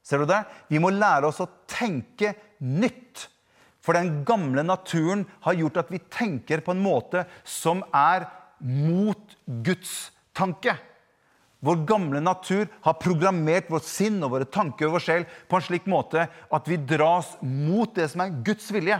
Ser 0.03 0.19
du 0.19 0.27
det? 0.27 0.43
Vi 0.69 0.83
må 0.83 0.91
lære 0.91 1.31
oss 1.31 1.39
å 1.39 1.47
tenke 1.71 2.35
nytt. 2.59 3.29
For 3.81 3.97
den 3.97 4.23
gamle 4.29 4.63
naturen 4.67 5.25
har 5.47 5.57
gjort 5.57 5.81
at 5.85 5.91
vi 5.93 6.03
tenker 6.13 6.61
på 6.65 6.75
en 6.75 6.85
måte 6.85 7.25
som 7.49 7.83
er 7.97 8.29
mot 8.61 9.37
Guds 9.65 10.11
tanke. 10.37 10.77
Vår 11.61 11.83
gamle 11.89 12.23
natur 12.25 12.69
har 12.85 12.97
programmert 13.01 13.69
vårt 13.73 13.85
sinn 13.89 14.21
og 14.25 14.33
våre 14.35 14.49
tanker 14.49 14.89
og 14.89 14.97
vår 14.97 15.05
sjel 15.05 15.27
på 15.49 15.59
en 15.59 15.65
slik 15.65 15.89
måte 15.91 16.25
at 16.29 16.69
vi 16.69 16.81
dras 16.81 17.35
mot 17.45 17.93
det 17.97 18.09
som 18.13 18.25
er 18.25 18.37
Guds 18.47 18.71
vilje. 18.73 18.97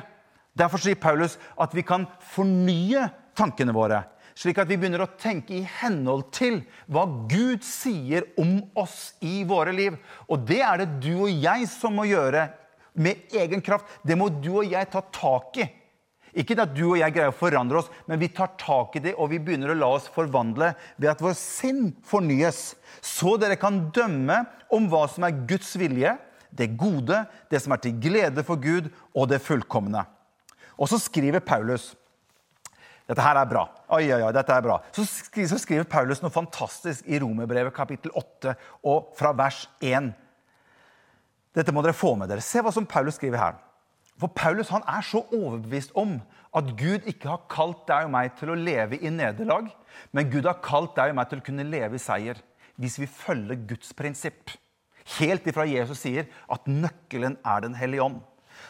Derfor 0.57 0.83
sier 0.83 0.99
Paulus 1.01 1.39
at 1.61 1.73
vi 1.77 1.85
kan 1.87 2.05
fornye 2.35 3.07
tankene 3.39 3.73
våre, 3.73 4.03
slik 4.37 4.59
at 4.61 4.69
vi 4.69 4.77
begynner 4.77 5.07
å 5.07 5.13
tenke 5.21 5.55
i 5.57 5.67
henhold 5.81 6.27
til 6.37 6.61
hva 6.91 7.07
Gud 7.31 7.65
sier 7.65 8.29
om 8.41 8.59
oss 8.77 9.15
i 9.25 9.41
våre 9.49 9.73
liv. 9.73 9.97
Og 10.29 10.45
det 10.49 10.61
er 10.67 10.83
det 10.83 10.91
du 11.01 11.15
og 11.23 11.31
jeg 11.31 11.69
som 11.71 11.97
må 11.97 12.09
gjøre 12.11 12.51
med 12.95 13.35
egen 13.37 13.63
kraft. 13.65 13.87
Det 14.03 14.17
må 14.19 14.29
du 14.33 14.53
og 14.61 14.71
jeg 14.71 14.91
ta 14.91 15.03
tak 15.15 15.61
i. 15.63 15.69
Ikke 16.39 16.55
at 16.63 16.75
du 16.77 16.85
og 16.93 16.99
jeg 17.01 17.15
greier 17.15 17.33
å 17.33 17.37
forandre 17.37 17.81
oss, 17.81 17.91
men 18.07 18.21
vi 18.21 18.31
tar 18.31 18.53
tak 18.61 18.95
i 18.97 19.03
det, 19.03 19.17
og 19.19 19.33
vi 19.33 19.41
begynner 19.43 19.73
å 19.73 19.79
la 19.79 19.89
oss 19.97 20.07
forvandle 20.15 20.73
ved 20.97 21.11
at 21.11 21.23
vår 21.25 21.35
sinn 21.39 21.89
fornyes. 22.07 22.77
Så 23.03 23.35
dere 23.41 23.59
kan 23.59 23.89
dømme 23.95 24.45
om 24.71 24.87
hva 24.91 25.07
som 25.11 25.27
er 25.27 25.41
Guds 25.51 25.73
vilje, 25.81 26.15
det 26.51 26.73
gode, 26.79 27.25
det 27.51 27.61
som 27.63 27.75
er 27.75 27.83
til 27.83 27.99
glede 28.03 28.45
for 28.47 28.63
Gud, 28.63 28.91
og 29.15 29.31
det 29.31 29.43
fullkomne. 29.43 30.05
Og 30.79 30.91
så 30.91 31.01
skriver 31.03 31.43
Paulus 31.45 31.93
dette 33.11 33.25
her 33.27 33.41
er 33.41 33.47
bra. 33.51 33.65
Oi, 33.97 34.05
oi, 34.15 34.21
oi, 34.23 34.31
dette 34.31 34.55
er 34.55 34.63
bra. 34.63 34.77
Så 34.95 35.03
skriver, 35.03 35.83
Paulus 35.91 36.21
noe 36.23 36.31
fantastisk 36.31 37.09
i 37.11 37.19
Romerbrevet 37.19 37.75
kapittel 37.75 38.13
8 38.15 38.53
og 38.87 39.09
fra 39.19 39.33
vers 39.35 39.65
1 39.83 40.13
dette 41.57 41.75
må 41.75 41.83
dere 41.83 41.97
få 41.97 42.15
med 42.19 42.31
dere. 42.31 42.45
Se 42.45 42.63
hva 42.63 42.73
som 42.75 42.87
Paulus 42.87 43.19
skriver 43.19 43.41
her. 43.41 43.59
For 44.21 44.31
Paulus 44.37 44.69
han 44.69 44.85
er 44.89 45.03
så 45.07 45.23
overbevist 45.33 45.95
om 45.99 46.19
at 46.57 46.73
Gud 46.79 47.07
ikke 47.09 47.31
har 47.31 47.45
kalt 47.51 47.87
deg 47.89 48.09
og 48.09 48.15
meg 48.15 48.35
til 48.39 48.53
å 48.53 48.59
leve 48.59 48.99
i 49.01 49.13
nederlag, 49.13 49.71
men 50.13 50.31
Gud 50.33 50.49
har 50.49 50.61
kalt 50.65 50.97
deg 50.99 51.13
og 51.13 51.21
meg 51.21 51.31
til 51.31 51.41
å 51.41 51.47
kunne 51.47 51.67
leve 51.67 51.97
i 51.97 52.03
seier 52.03 52.41
hvis 52.81 52.99
vi 53.01 53.09
følger 53.09 53.61
Guds 53.69 53.95
prinsipp. 53.97 54.53
Helt 55.19 55.47
ifra 55.49 55.67
Jesus 55.69 56.03
sier 56.05 56.29
at 56.49 56.69
nøkkelen 56.69 57.39
er 57.45 57.65
Den 57.65 57.75
hellige 57.75 58.03
ånd. 58.05 58.21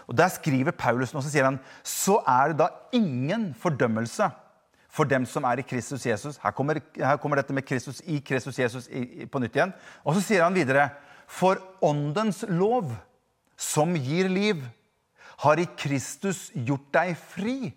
Og 0.06 0.16
Der 0.16 0.28
skriver 0.28 0.70
Paulus 0.70 1.12
noe, 1.12 1.22
så 1.22 1.30
sier 1.30 1.46
han, 1.46 1.58
så 1.82 2.20
er 2.26 2.50
det 2.50 2.62
da 2.62 2.68
ingen 2.94 3.50
fordømmelse 3.54 4.30
for 4.90 5.06
dem 5.06 5.26
som 5.26 5.44
er 5.46 5.60
i 5.60 5.66
Kristus 5.66 6.06
Jesus. 6.06 6.38
Her 6.42 6.50
kommer, 6.50 6.80
her 6.96 7.18
kommer 7.22 7.38
dette 7.38 7.54
med 7.54 7.66
Kristus 7.66 8.00
i 8.06 8.18
Kristus 8.18 8.58
Jesus 8.58 8.88
i, 8.88 9.22
i, 9.22 9.26
på 9.26 9.38
nytt 9.38 9.54
igjen. 9.54 9.74
Og 10.02 10.16
så 10.16 10.24
sier 10.24 10.42
han 10.42 10.54
videre 10.54 10.88
for 11.30 11.60
åndens 11.84 12.42
lov, 12.48 12.90
som 13.56 13.94
gir 13.94 14.28
liv, 14.32 14.64
har 15.40 15.60
i 15.60 15.68
Kristus 15.78 16.48
gjort 16.52 16.88
deg 16.92 17.14
fri 17.16 17.70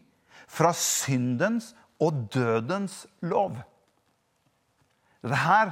fra 0.49 0.73
syndens 0.75 1.71
og 2.01 2.25
dødens 2.33 3.03
lov. 3.23 3.55
Dette 5.23 5.39
her, 5.45 5.71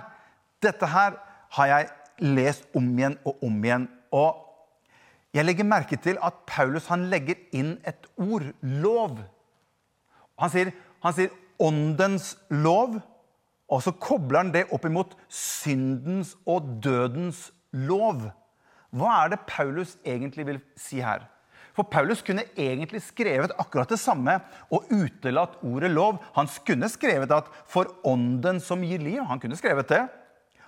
dette 0.64 0.88
her 0.88 1.18
har 1.58 1.72
jeg 1.72 1.90
lest 2.22 2.70
om 2.78 2.88
igjen 2.96 3.18
og 3.28 3.44
om 3.44 3.58
igjen. 3.66 3.90
Og 4.16 4.40
jeg 5.36 5.48
legger 5.48 5.68
merke 5.68 6.00
til 6.00 6.20
at 6.24 6.44
Paulus 6.48 6.88
han 6.92 7.10
legger 7.12 7.40
inn 7.56 7.74
et 7.88 8.08
ord 8.20 8.46
lov. 8.62 9.20
Han 10.40 10.54
sier, 10.54 10.72
han 11.04 11.16
sier 11.18 11.34
åndens 11.62 12.36
lov, 12.54 13.00
og 13.72 13.84
så 13.84 13.94
kobler 13.96 14.44
han 14.46 14.54
det 14.56 14.68
opp 14.76 14.88
imot 14.88 15.18
syndens 15.32 16.36
og 16.50 16.78
dødens 16.84 17.50
lov. 17.72 18.30
Hva 18.92 19.12
er 19.24 19.34
det 19.34 19.46
Paulus 19.48 19.98
egentlig 20.06 20.48
vil 20.48 20.60
si 20.80 21.00
her? 21.04 21.28
For 21.72 21.88
Paulus 21.88 22.20
kunne 22.22 22.44
egentlig 22.60 23.00
skrevet 23.06 23.54
akkurat 23.60 23.90
det 23.90 24.00
samme 24.00 24.36
og 24.74 24.90
utelatt 24.92 25.62
ordet 25.63 25.92
lov. 25.94 26.20
Han 26.36 26.50
kunne 26.68 26.90
skrevet 26.92 27.32
at 27.32 27.48
'for 27.66 27.88
ånden 28.04 28.60
som 28.60 28.84
gir 28.84 29.00
liv'. 29.00 29.25
Han 29.25 29.40
kunne 29.40 29.56
skrevet 29.56 29.88
det. 29.88 30.08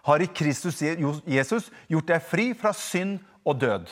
Har 0.04 0.22
i 0.22 0.28
Kristus 0.28 0.82
Jesus 1.28 1.72
gjort 1.90 2.08
deg 2.08 2.22
fri 2.22 2.54
fra 2.54 2.74
synd 2.74 3.20
og 3.46 3.60
død. 3.60 3.88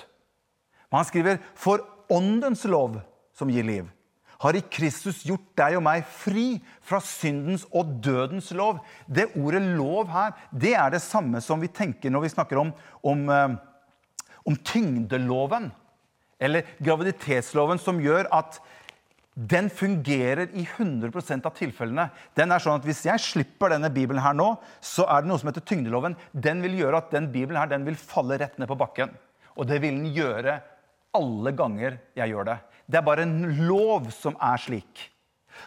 Men 0.91 0.97
han 0.97 1.05
skriver 1.05 1.37
'for 1.55 1.79
åndens 2.09 2.63
lov 2.65 3.01
som 3.33 3.49
gir 3.49 3.63
liv' 3.63 3.89
har 4.41 4.57
i 4.57 4.63
Kristus 4.73 5.21
gjort 5.27 5.45
deg 5.59 5.77
og 5.77 5.83
meg 5.85 6.05
fri 6.09 6.45
fra 6.85 6.97
syndens 7.05 7.67
og 7.69 7.99
dødens 8.01 8.49
lov. 8.57 8.79
Det 9.05 9.29
ordet 9.37 9.61
'lov' 9.61 10.09
her, 10.09 10.33
det 10.51 10.73
er 10.73 10.89
det 10.89 11.01
samme 11.01 11.41
som 11.41 11.61
vi 11.61 11.67
tenker 11.67 12.09
når 12.09 12.25
vi 12.25 12.33
snakker 12.35 12.57
om, 12.57 12.73
om, 13.03 13.29
eh, 13.29 13.55
om 14.45 14.55
tyngdeloven. 14.55 15.71
Eller 16.39 16.65
graviditetsloven, 16.81 17.77
som 17.77 18.01
gjør 18.01 18.25
at 18.33 18.59
den 19.35 19.69
fungerer 19.69 20.49
i 20.57 20.65
100% 20.65 21.45
av 21.45 21.53
tilfellene. 21.55 22.09
Den 22.35 22.51
er 22.51 22.59
sånn 22.59 22.81
at 22.81 22.85
Hvis 22.85 23.05
jeg 23.05 23.19
slipper 23.19 23.69
denne 23.69 23.89
bibelen 23.93 24.21
her 24.21 24.33
nå, 24.33 24.57
så 24.81 25.05
er 25.07 25.21
det 25.21 25.29
noe 25.29 25.39
som 25.39 25.47
heter 25.47 25.61
tyngdeloven. 25.61 26.17
Den 26.33 26.61
vil 26.61 26.81
gjøre 26.81 26.97
at 26.97 27.11
den 27.11 27.31
bibelen 27.31 27.61
her, 27.61 27.67
den 27.67 27.85
vil 27.85 27.95
falle 27.95 28.37
rett 28.41 28.57
ned 28.59 28.67
på 28.67 28.77
bakken. 28.77 29.13
Og 29.55 29.67
det 29.67 29.81
vil 29.81 29.95
den 30.01 30.13
gjøre 30.13 30.61
alle 31.13 31.51
ganger 31.51 31.99
jeg 32.15 32.33
gjør 32.33 32.45
det. 32.51 32.57
Det 32.91 32.99
er 32.99 33.07
bare 33.07 33.23
en 33.23 33.65
lov 33.69 34.11
som 34.11 34.35
er 34.35 34.59
slik. 34.59 35.07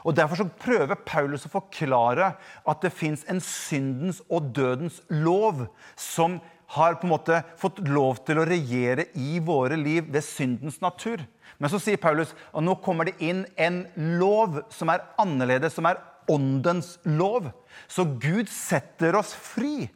Og 0.05 0.17
Derfor 0.17 0.41
så 0.41 0.49
prøver 0.61 1.01
Paulus 1.07 1.47
å 1.47 1.53
forklare 1.53 2.35
at 2.67 2.83
det 2.85 2.93
fins 2.93 3.25
en 3.31 3.41
syndens 3.41 4.21
og 4.29 4.51
dødens 4.57 5.01
lov 5.09 5.67
som 5.97 6.41
har 6.75 6.97
på 6.99 7.07
en 7.07 7.13
måte 7.13 7.41
fått 7.61 7.81
lov 7.87 8.23
til 8.27 8.41
å 8.41 8.47
regjere 8.49 9.07
i 9.21 9.39
våre 9.45 9.77
liv 9.79 10.09
ved 10.11 10.25
syndens 10.27 10.81
natur. 10.83 11.23
Men 11.61 11.71
så 11.71 11.79
sier 11.81 12.01
Paulus 12.01 12.33
at 12.51 12.65
nå 12.65 12.75
kommer 12.83 13.09
det 13.09 13.19
inn 13.23 13.45
en 13.61 13.85
lov 14.19 14.63
som 14.75 14.91
er 14.91 15.05
annerledes, 15.21 15.77
som 15.77 15.87
er 15.89 16.01
åndens 16.31 16.97
lov. 17.07 17.51
Så 17.87 18.07
Gud 18.19 18.51
setter 18.51 19.17
oss 19.21 19.35
fri 19.37 19.87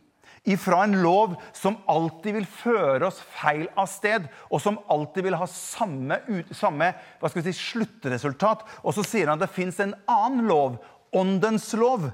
ifra 0.45 0.83
en 0.85 0.99
lov 1.03 1.37
som 1.57 1.79
alltid 1.91 2.37
vil 2.39 2.49
føre 2.49 3.09
oss 3.09 3.21
feil 3.39 3.67
av 3.79 3.89
sted, 3.91 4.29
og 4.51 4.63
som 4.63 4.79
alltid 4.91 5.27
vil 5.29 5.39
ha 5.39 5.49
samme, 5.51 6.21
samme 6.55 6.93
si, 7.23 7.57
sluttresultat. 7.57 8.65
Og 8.85 8.97
så 8.97 9.07
sier 9.07 9.31
han 9.31 9.39
at 9.39 9.47
det 9.47 9.57
fins 9.57 9.81
en 9.83 9.97
annen 10.11 10.47
lov, 10.51 10.79
åndens 11.17 11.73
lov, 11.79 12.11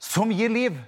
som 0.00 0.32
gir 0.32 0.52
liv. 0.52 0.78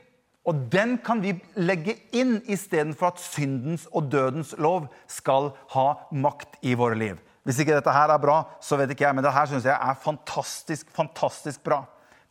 Og 0.48 0.64
den 0.72 0.96
kan 0.98 1.20
vi 1.22 1.36
legge 1.54 1.94
inn 2.18 2.40
istedenfor 2.50 3.12
at 3.12 3.20
syndens 3.22 3.84
og 3.92 4.08
dødens 4.10 4.56
lov 4.58 4.88
skal 5.10 5.52
ha 5.76 5.86
makt 6.10 6.58
i 6.66 6.74
våre 6.78 6.98
liv. 6.98 7.20
Hvis 7.46 7.58
ikke 7.62 7.74
dette 7.74 7.94
her 7.94 8.10
er 8.10 8.22
bra, 8.22 8.42
så 8.62 8.78
vet 8.78 8.90
ikke 8.94 9.06
jeg, 9.06 9.18
men 9.18 9.24
det 9.24 9.34
her 9.34 9.48
syns 9.50 9.66
jeg 9.66 9.74
er 9.74 10.02
fantastisk, 10.02 10.90
fantastisk 10.94 11.62
bra. 11.66 11.82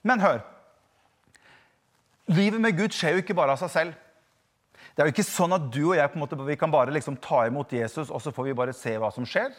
Men 0.07 0.23
hør. 0.23 0.43
Livet 2.31 2.61
med 2.63 2.77
Gud 2.77 2.95
skjer 2.95 3.17
jo 3.17 3.23
ikke 3.23 3.35
bare 3.35 3.55
av 3.55 3.59
seg 3.59 3.71
selv. 3.73 3.97
Det 4.91 5.03
er 5.03 5.07
jo 5.07 5.13
ikke 5.13 5.27
sånn 5.27 5.55
at 5.55 5.67
du 5.71 5.81
og 5.89 5.97
jeg 5.97 6.11
på 6.11 6.17
en 6.17 6.23
måte, 6.23 6.37
vi 6.47 6.57
kan 6.59 6.71
bare 6.71 6.93
liksom 6.93 7.17
ta 7.23 7.45
imot 7.47 7.73
Jesus, 7.75 8.11
og 8.11 8.21
så 8.23 8.33
får 8.35 8.49
vi 8.49 8.57
bare 8.57 8.75
se 8.75 8.95
hva 8.99 9.11
som 9.13 9.27
skjer. 9.27 9.51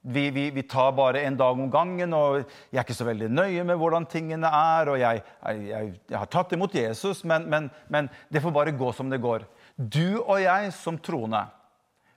Vi, 0.00 0.30
vi, 0.32 0.46
vi, 0.54 0.62
tar 0.64 0.94
bare 0.96 1.20
en 1.28 1.36
dag 1.36 1.58
om 1.60 1.68
gangen, 1.72 2.14
og 2.16 2.38
jeg 2.40 2.78
er 2.78 2.86
ikke 2.86 2.96
så 2.96 3.04
veldig 3.04 3.28
nøye 3.34 3.64
med 3.68 3.76
hvordan 3.80 4.08
tingene 4.08 4.48
er. 4.48 4.88
og 4.88 5.00
Jeg, 5.00 5.20
jeg, 5.44 5.90
jeg 6.08 6.16
har 6.16 6.30
tatt 6.32 6.54
imot 6.56 6.76
Jesus, 6.76 7.20
men, 7.28 7.44
men, 7.52 7.68
men, 7.92 8.08
det 8.32 8.40
får 8.40 8.54
bare 8.56 8.76
gå 8.76 8.92
som 8.96 9.12
det 9.12 9.20
går. 9.20 9.44
Du 9.76 10.22
og 10.22 10.38
jeg 10.40 10.72
som 10.76 10.96
troende, 11.00 11.44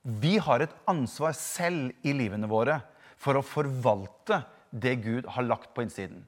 vi 0.03 0.37
har 0.43 0.63
et 0.63 0.75
ansvar 0.91 1.35
selv 1.35 1.91
i 2.07 2.15
livene 2.15 2.47
våre 2.51 2.79
for 3.19 3.39
å 3.39 3.43
forvalte 3.43 4.41
det 4.71 4.97
Gud 5.03 5.27
har 5.35 5.47
lagt 5.47 5.71
på 5.75 5.83
innsiden. 5.83 6.23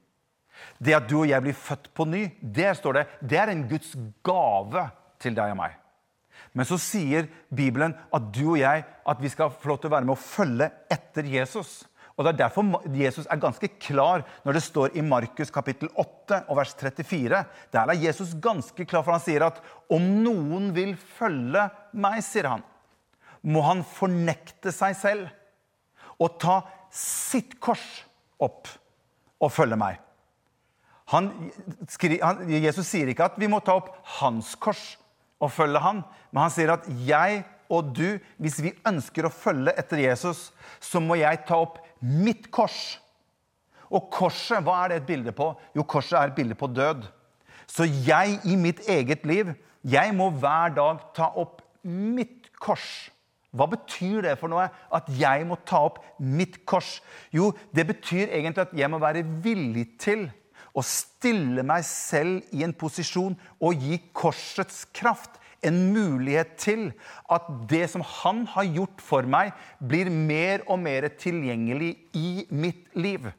Det 0.79 0.95
at 0.97 1.07
du 1.09 1.17
og 1.21 1.29
jeg 1.29 1.43
blir 1.45 1.57
født 1.57 1.89
på 1.95 2.05
ny, 2.09 2.27
det 2.41 2.75
står 2.79 2.99
det, 2.99 3.07
det 3.21 3.39
er 3.41 3.51
en 3.51 3.65
Guds 3.69 3.95
gave 4.25 4.87
til 5.21 5.35
deg 5.37 5.55
og 5.55 5.59
meg. 5.59 5.75
Men 6.55 6.67
så 6.67 6.77
sier 6.79 7.27
Bibelen 7.51 7.95
at 8.15 8.29
du 8.35 8.45
og 8.53 8.61
jeg 8.61 8.85
at 8.85 9.21
vi 9.21 9.31
skal 9.31 9.51
få 9.51 9.73
lov 9.73 9.81
til 9.81 9.91
å 9.91 9.95
være 9.95 10.07
med 10.07 10.15
å 10.15 10.21
følge 10.21 10.69
etter 10.91 11.27
Jesus. 11.27 11.83
Og 12.15 12.23
Det 12.23 12.31
er 12.31 12.37
derfor 12.45 12.85
Jesus 12.95 13.25
er 13.27 13.41
ganske 13.43 13.67
klar 13.75 14.23
når 14.45 14.55
det 14.55 14.63
står 14.63 14.95
i 14.95 15.03
Markus 15.03 15.51
kapittel 15.51 15.89
8 15.99 16.45
og 16.47 16.59
vers 16.61 16.71
34. 16.79 17.41
Der 17.75 17.91
er 17.91 17.99
Jesus 17.99 18.31
ganske 18.39 18.85
klar, 18.87 19.03
for 19.03 19.11
han 19.11 19.23
sier 19.23 19.43
at 19.43 19.59
om 19.91 20.05
noen 20.23 20.71
vil 20.75 20.95
følge 20.95 21.67
meg, 21.91 22.23
sier 22.23 22.47
han, 22.53 22.63
må 23.43 23.65
han 23.67 23.83
fornekte 23.83 24.71
seg 24.73 24.95
selv 24.95 26.15
og 26.15 26.39
ta 26.39 26.61
sitt 26.95 27.59
kors 27.59 27.83
opp 28.39 28.71
og 29.43 29.51
følge 29.51 29.75
meg. 29.79 29.99
Han, 31.13 31.29
han, 32.21 32.45
Jesus 32.49 32.87
sier 32.89 33.09
ikke 33.11 33.27
at 33.27 33.35
vi 33.37 33.49
må 33.51 33.59
ta 33.61 33.75
opp 33.77 33.91
hans 34.17 34.55
kors 34.57 34.95
og 35.43 35.51
følge 35.53 35.81
han, 35.83 36.01
men 36.31 36.45
han 36.45 36.53
sier 36.53 36.73
at 36.73 36.87
jeg 37.05 37.43
og 37.73 37.91
du, 37.97 38.17
hvis 38.41 38.59
vi 38.61 38.73
ønsker 38.85 39.25
å 39.25 39.33
følge 39.33 39.73
etter 39.77 40.01
Jesus, 40.03 40.49
så 40.81 41.01
må 41.01 41.17
jeg 41.17 41.43
ta 41.47 41.57
opp 41.63 41.79
mitt 42.01 42.51
kors. 42.53 42.97
Og 43.89 44.09
korset, 44.13 44.61
hva 44.65 44.83
er 44.83 44.91
det 44.91 44.99
et 45.01 45.09
bilde 45.09 45.33
på? 45.35 45.51
Jo, 45.77 45.85
korset 45.85 46.17
er 46.19 46.29
et 46.29 46.37
bilde 46.37 46.57
på 46.57 46.69
død. 46.69 47.07
Så 47.69 47.87
jeg 47.87 48.39
i 48.45 48.57
mitt 48.59 48.83
eget 48.89 49.25
liv, 49.25 49.51
jeg 49.85 50.13
må 50.17 50.29
hver 50.33 50.73
dag 50.77 51.01
ta 51.17 51.31
opp 51.37 51.61
mitt 51.85 52.51
kors. 52.61 53.09
Hva 53.55 53.67
betyr 53.71 54.25
det 54.25 54.35
for 54.39 54.51
noe? 54.51 54.67
At 54.93 55.09
jeg 55.09 55.45
må 55.47 55.57
ta 55.65 55.85
opp 55.87 56.01
mitt 56.19 56.63
kors? 56.69 56.99
Jo, 57.33 57.53
det 57.73 57.87
betyr 57.89 58.27
egentlig 58.27 58.65
at 58.65 58.75
jeg 58.77 58.91
må 58.91 58.99
være 59.01 59.23
villig 59.45 59.87
til 60.01 60.27
å 60.75 60.83
stille 60.83 61.63
meg 61.63 61.85
selv 61.87 62.43
i 62.55 62.65
en 62.65 62.75
posisjon 62.75 63.35
og 63.63 63.81
gi 63.81 63.99
korsets 64.13 64.83
kraft 64.95 65.39
en 65.65 65.77
mulighet 65.95 66.55
til 66.61 66.89
at 67.31 67.47
det 67.69 67.85
som 67.93 68.03
han 68.21 68.43
har 68.53 68.67
gjort 68.67 69.01
for 69.01 69.25
meg, 69.25 69.53
blir 69.79 70.11
mer 70.11 70.65
og 70.67 70.81
mer 70.83 71.07
tilgjengelig 71.17 71.95
i 72.17 72.45
mitt 72.53 72.91
liv. 72.97 73.31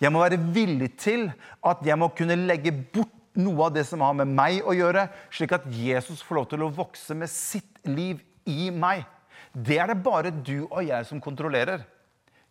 Jeg 0.00 0.12
må 0.12 0.22
være 0.22 0.40
villig 0.54 0.94
til 1.00 1.28
at 1.64 1.82
jeg 1.84 1.98
må 2.00 2.08
kunne 2.16 2.38
legge 2.46 2.72
bort 2.72 3.12
noe 3.34 3.66
av 3.66 3.74
det 3.74 3.84
som 3.88 4.02
har 4.04 4.14
med 4.16 4.30
meg 4.30 4.62
å 4.62 4.74
gjøre, 4.76 5.08
slik 5.34 5.52
at 5.56 5.66
Jesus 5.74 6.22
får 6.24 6.38
lov 6.38 6.46
til 6.52 6.64
å 6.64 6.72
vokse 6.72 7.16
med 7.18 7.30
sitt 7.30 7.82
liv 7.88 8.22
i 8.48 8.70
meg. 8.70 9.04
Det 9.54 9.78
er 9.82 9.90
det 9.90 10.02
bare 10.02 10.32
du 10.34 10.64
og 10.64 10.80
jeg 10.86 11.06
som 11.08 11.20
kontrollerer. 11.22 11.84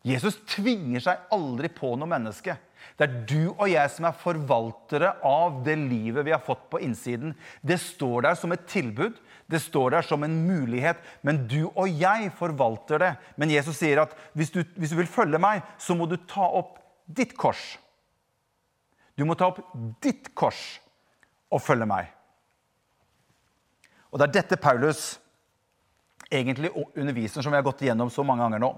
Jesus 0.04 0.36
tvinger 0.52 1.04
seg 1.04 1.32
aldri 1.32 1.70
på 1.72 1.94
noe 1.96 2.12
menneske. 2.12 2.58
Det 2.98 3.06
er 3.06 3.14
du 3.30 3.54
og 3.54 3.66
jeg 3.72 3.92
som 3.92 4.08
er 4.08 4.18
forvaltere 4.18 5.14
av 5.26 5.62
det 5.66 5.76
livet 5.82 6.26
vi 6.28 6.34
har 6.36 6.44
fått 6.44 6.66
på 6.72 6.82
innsiden. 6.84 7.34
Det 7.62 7.80
står 7.82 8.28
der 8.28 8.38
som 8.40 8.54
et 8.54 8.68
tilbud, 8.70 9.18
det 9.50 9.62
står 9.62 9.96
der 9.96 10.06
som 10.08 10.24
en 10.26 10.36
mulighet, 10.48 11.02
men 11.22 11.44
du 11.50 11.66
og 11.72 11.90
jeg 11.90 12.32
forvalter 12.38 13.02
det. 13.02 13.12
Men 13.38 13.54
Jesus 13.54 13.80
sier 13.82 14.04
at 14.06 14.14
hvis 14.38 14.54
du, 14.54 14.62
hvis 14.78 14.94
du 14.94 15.00
vil 15.00 15.10
følge 15.10 15.42
meg, 15.42 15.66
så 15.82 15.98
må 15.98 16.08
du 16.10 16.18
ta 16.30 16.46
opp 16.46 16.78
ditt 17.06 17.36
kors. 17.38 17.74
Du 19.18 19.26
må 19.30 19.36
ta 19.38 19.52
opp 19.52 19.62
ditt 20.02 20.32
kors 20.38 20.62
og 21.54 21.62
følge 21.62 21.90
meg. 21.90 22.10
Og 24.14 24.22
det 24.22 24.30
er 24.30 24.38
dette 24.40 24.62
Paulus 24.62 25.18
egentlig 26.34 26.72
underviser, 26.74 27.42
som 27.42 27.54
vi 27.54 27.58
har 27.58 27.66
gått 27.66 27.82
igjennom 27.84 28.10
så 28.14 28.26
mange 28.26 28.46
ganger 28.46 28.62
nå. 28.62 28.72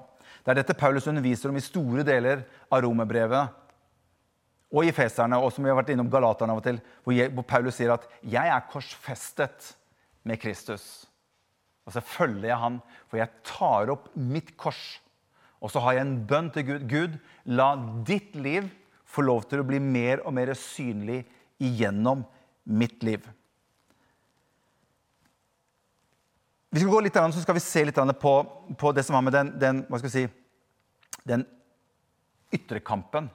Det 0.43 0.53
er 0.53 0.59
dette 0.61 0.77
Paulus 0.77 1.07
underviser 1.09 1.51
om 1.51 1.59
i 1.59 1.63
store 1.63 2.03
deler 2.07 2.43
av 2.69 2.83
romerbrevet 2.85 3.61
og 4.73 4.85
i 4.85 4.93
Feserne, 4.95 5.37
og 5.37 5.51
som 5.53 5.63
vi 5.63 5.69
har 5.71 5.77
vært 5.77 5.91
innom 5.93 6.09
Galaterne 6.11 6.55
av 6.55 6.61
og 6.61 6.65
til, 6.65 6.79
hvor, 7.05 7.43
Paulus 7.47 7.75
sier 7.77 7.93
at 7.93 8.07
'jeg 8.21 8.47
er 8.47 8.69
korsfestet 8.71 9.75
med 10.23 10.39
Kristus'. 10.41 11.05
Og 11.85 11.93
så 11.93 12.01
følger 12.01 12.49
jeg 12.49 12.57
han, 12.57 12.81
for 13.07 13.17
jeg 13.17 13.29
tar 13.43 13.91
opp 13.93 14.09
mitt 14.15 14.57
kors. 14.57 14.99
Og 15.61 15.71
så 15.71 15.79
har 15.79 15.93
jeg 15.93 16.01
en 16.01 16.25
bønn 16.25 16.51
til 16.51 16.65
Gud. 16.65 16.89
Gud, 16.89 17.19
la 17.45 17.75
ditt 18.03 18.35
liv 18.35 18.69
få 19.05 19.21
lov 19.21 19.45
til 19.49 19.61
å 19.61 19.67
bli 19.67 19.79
mer 19.79 20.25
og 20.25 20.33
mer 20.33 20.53
synlig 20.53 21.23
igjennom 21.61 22.25
mitt 22.65 23.03
liv. 23.03 23.21
Vi 26.75 26.81
skal 26.81 26.91
gå 26.91 26.99
litt, 27.05 27.15
annet, 27.15 27.37
så 27.37 27.41
skal 27.45 27.55
vi 27.55 27.63
se 27.63 27.85
litt 27.87 27.95
på, 28.19 28.33
på 28.75 28.91
det 28.91 29.05
som 29.07 29.15
har 29.15 29.21
med 29.23 29.33
den, 29.33 29.53
den, 29.61 30.09
si, 30.11 30.25
den 31.23 31.45
ytre 32.51 32.81
kampen 32.83 33.29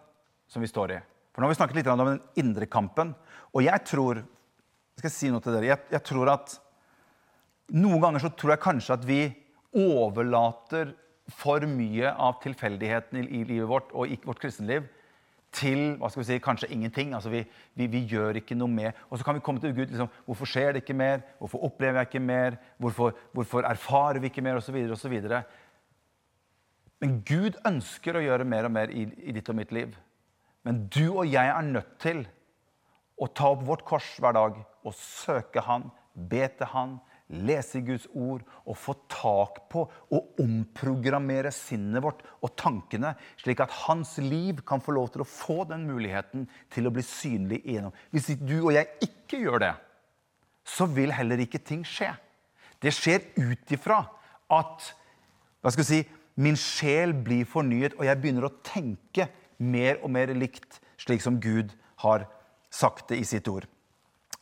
som 0.51 0.61
vi 0.61 0.69
står 0.69 0.93
i. 0.93 0.99
For 1.41 1.47
nå 1.47 1.49
har 1.49 1.55
vi 1.55 1.57
snakket 1.57 1.77
litt 1.79 1.87
om 1.89 2.01
den 2.05 2.19
indre 2.37 2.67
kampen. 2.69 3.15
Og 3.57 3.63
jeg 3.65 3.81
tror 3.89 4.19
jeg 4.21 5.01
skal 5.01 5.13
si 5.15 5.29
noe 5.33 5.41
til 5.41 5.55
dere, 5.57 5.71
jeg, 5.71 5.81
jeg 5.95 6.05
tror 6.05 6.35
at 6.35 6.59
Noen 7.71 8.03
ganger 8.03 8.19
så 8.19 8.33
tror 8.35 8.51
jeg 8.51 8.61
kanskje 8.65 8.97
at 8.97 9.05
vi 9.07 9.21
overlater 9.79 10.89
for 11.33 11.63
mye 11.71 12.11
av 12.11 12.41
tilfeldigheten 12.43 13.23
i 13.23 13.45
livet 13.47 13.71
vårt 13.71 13.93
og 13.95 14.11
i 14.11 14.19
vårt 14.25 14.43
kristenliv 14.43 14.89
til 15.55 15.95
hva 16.01 16.11
skal 16.11 16.25
vi 16.25 16.27
si, 16.33 16.41
kanskje 16.43 16.73
ingenting. 16.75 17.15
Altså 17.15 17.31
vi, 17.31 17.45
vi, 17.79 17.87
vi, 17.95 18.03
gjør 18.11 18.43
ikke 18.43 18.59
noe 18.59 18.75
mer. 18.75 18.99
Og 19.09 19.17
så 19.17 19.25
kan 19.25 19.39
vi 19.39 19.45
komme 19.47 19.63
til 19.63 19.73
Gud. 19.73 19.87
Liksom, 19.95 20.11
hvorfor 20.27 20.51
skjer 20.51 20.75
det 20.75 20.83
ikke 20.83 20.99
mer? 20.99 21.23
Hvorfor 21.39 21.65
opplever 21.71 22.03
jeg 22.03 22.11
ikke 22.11 22.25
mer? 22.27 22.61
Hvorfor, 22.83 23.17
hvorfor 23.33 23.71
erfarer 23.71 24.21
vi 24.21 24.29
ikke 24.29 24.45
mer? 24.45 24.59
Og 24.61 24.67
så 24.67 24.75
videre, 24.77 24.99
og 24.99 25.01
så. 25.01 25.41
Men 27.01 27.21
Gud 27.25 27.57
ønsker 27.65 28.19
å 28.19 28.27
gjøre 28.27 28.51
mer 28.51 28.69
og 28.69 28.77
mer 28.77 28.93
i, 28.93 29.07
i 29.25 29.39
ditt 29.39 29.49
og 29.49 29.63
mitt 29.63 29.73
liv. 29.73 29.95
Men 30.67 30.85
du 30.93 31.07
og 31.09 31.29
jeg 31.29 31.49
er 31.49 31.67
nødt 31.67 31.95
til 32.03 32.25
å 33.21 33.29
ta 33.29 33.53
opp 33.53 33.63
vårt 33.69 33.85
kors 33.89 34.09
hver 34.21 34.37
dag 34.37 34.59
og 34.61 34.97
søke 34.97 35.63
Han, 35.67 35.89
be 36.15 36.47
til 36.57 36.71
Han, 36.73 36.99
lese 37.31 37.83
Guds 37.87 38.09
ord 38.11 38.43
og 38.65 38.77
få 38.79 38.95
tak 39.11 39.63
på 39.71 39.85
og 39.87 40.41
omprogrammere 40.43 41.53
sinnet 41.55 42.03
vårt 42.03 42.25
og 42.43 42.55
tankene, 42.59 43.13
slik 43.41 43.63
at 43.63 43.75
hans 43.85 44.17
liv 44.23 44.65
kan 44.67 44.83
få 44.83 44.97
lov 44.97 45.13
til 45.15 45.25
å 45.25 45.29
få 45.29 45.63
den 45.71 45.87
muligheten 45.89 46.49
til 46.73 46.89
å 46.89 46.95
bli 46.95 47.05
synlig 47.07 47.61
igjennom. 47.63 47.95
Hvis 48.11 48.33
du 48.41 48.57
og 48.59 48.73
jeg 48.75 48.91
ikke 49.07 49.45
gjør 49.45 49.65
det, 49.67 49.75
så 50.67 50.89
vil 50.91 51.15
heller 51.15 51.41
ikke 51.43 51.63
ting 51.63 51.85
skje. 51.87 52.11
Det 52.81 52.93
skjer 52.95 53.31
ut 53.39 53.75
ifra 53.75 54.03
at 54.51 54.91
hva 55.61 55.71
skal 55.73 55.85
jeg 55.85 55.91
si, 55.91 56.03
min 56.41 56.57
sjel 56.57 57.13
blir 57.13 57.45
fornyet, 57.49 57.99
og 57.99 58.07
jeg 58.07 58.19
begynner 58.21 58.47
å 58.49 58.55
tenke 58.65 59.27
mer 59.61 60.01
og 60.01 60.11
mer 60.13 60.33
likt 60.35 60.81
slik 61.01 61.23
som 61.25 61.39
Gud 61.41 61.75
har 62.03 62.27
sagt 62.73 63.11
det 63.13 63.21
i 63.21 63.27
sitt 63.29 63.49
ord. 63.49 63.67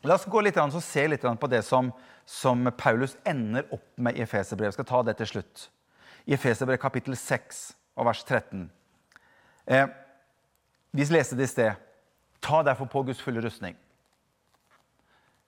La 0.07 0.15
oss 0.15 0.29
gå 0.31 0.41
litt 0.45 0.59
og 0.61 0.79
se 0.85 1.07
litt 1.11 1.25
på 1.27 1.51
det 1.51 1.65
som, 1.67 1.91
som 2.25 2.69
Paulus 2.79 3.17
ender 3.27 3.67
opp 3.75 3.89
med 3.97 4.17
i 4.17 4.23
Efeserbrevet. 4.23 4.71
Jeg 4.71 4.79
skal 4.79 4.91
ta 4.93 5.03
det 5.03 5.17
til 5.19 5.31
slutt. 5.33 5.65
I 6.29 6.37
Efeserbrevet 6.37 6.83
kapittel 6.83 7.17
6 7.19 7.63
og 7.99 8.07
vers 8.07 8.23
13. 8.23 8.69
Eh, 9.67 9.89
vi 10.95 11.05
leste 11.11 11.37
det 11.37 11.49
i 11.49 11.51
sted. 11.51 11.85
Ta 12.41 12.63
derfor 12.63 12.87
på 12.87 13.03
Guds 13.09 13.21
fulle 13.21 13.43
rustning. 13.43 13.75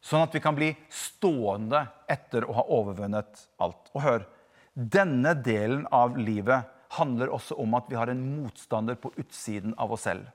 Sånn 0.01 0.25
at 0.25 0.35
vi 0.35 0.41
kan 0.43 0.57
bli 0.57 0.73
stående 0.91 1.85
etter 2.11 2.47
å 2.49 2.57
ha 2.57 2.67
overvunnet 2.73 3.47
alt. 3.61 3.91
Og 3.95 4.03
hør, 4.03 4.27
denne 4.75 5.35
delen 5.37 5.85
av 5.93 6.17
livet 6.19 6.67
handler 6.99 7.33
også 7.35 7.57
om 7.63 7.75
at 7.79 7.89
vi 7.91 7.99
har 7.99 8.11
en 8.11 8.23
motstander 8.41 8.99
på 9.01 9.13
utsiden 9.21 9.75
av 9.79 9.93
oss 9.95 10.07
selv. 10.09 10.29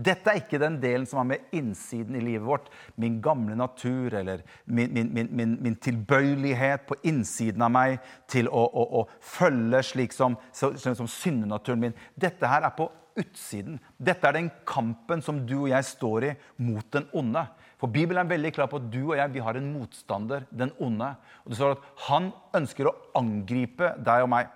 Dette 0.00 0.30
er 0.30 0.38
ikke 0.40 0.60
den 0.62 0.78
delen 0.80 1.04
som 1.08 1.18
har 1.20 1.26
med 1.32 1.50
innsiden 1.56 2.14
i 2.16 2.22
livet 2.22 2.46
vårt, 2.46 2.68
min 3.00 3.18
gamle 3.22 3.56
natur 3.58 4.14
eller 4.20 4.44
min, 4.64 4.92
min, 4.94 5.28
min, 5.34 5.56
min 5.60 5.76
tilbøyelighet 5.82 6.86
på 6.88 6.96
innsiden 7.10 7.64
av 7.66 7.72
meg 7.74 7.98
til 8.30 8.48
å, 8.48 8.62
å, 8.64 8.86
å 9.00 9.02
følge 9.20 9.82
slik 9.90 10.14
som, 10.16 10.38
som 10.54 11.10
syndenaturen 11.10 11.88
min. 11.88 11.98
Dette 12.14 12.48
her 12.48 12.64
er 12.68 12.76
på 12.76 12.88
utsiden. 13.18 13.80
Dette 13.98 14.28
er 14.28 14.38
den 14.38 14.52
kampen 14.68 15.24
som 15.24 15.42
du 15.46 15.56
og 15.64 15.72
jeg 15.72 15.88
står 15.88 16.28
i 16.30 16.36
mot 16.62 16.86
den 16.94 17.08
onde. 17.16 17.44
For 17.80 17.90
Bibelen 17.90 18.22
er 18.22 18.30
veldig 18.30 18.54
klar 18.54 18.70
på 18.70 18.78
at 18.80 18.88
du 18.92 19.00
og 19.08 19.16
jeg 19.18 19.34
vi 19.34 19.42
har 19.42 19.56
en 19.56 19.72
motstander, 19.74 20.46
den 20.52 20.72
onde. 20.78 21.10
Og 21.44 21.52
det 21.52 21.58
står 21.58 21.76
at 21.76 21.92
Han 22.06 22.30
ønsker 22.56 22.88
å 22.88 22.96
angripe 23.18 23.94
deg 23.98 24.24
og 24.24 24.32
meg. 24.36 24.50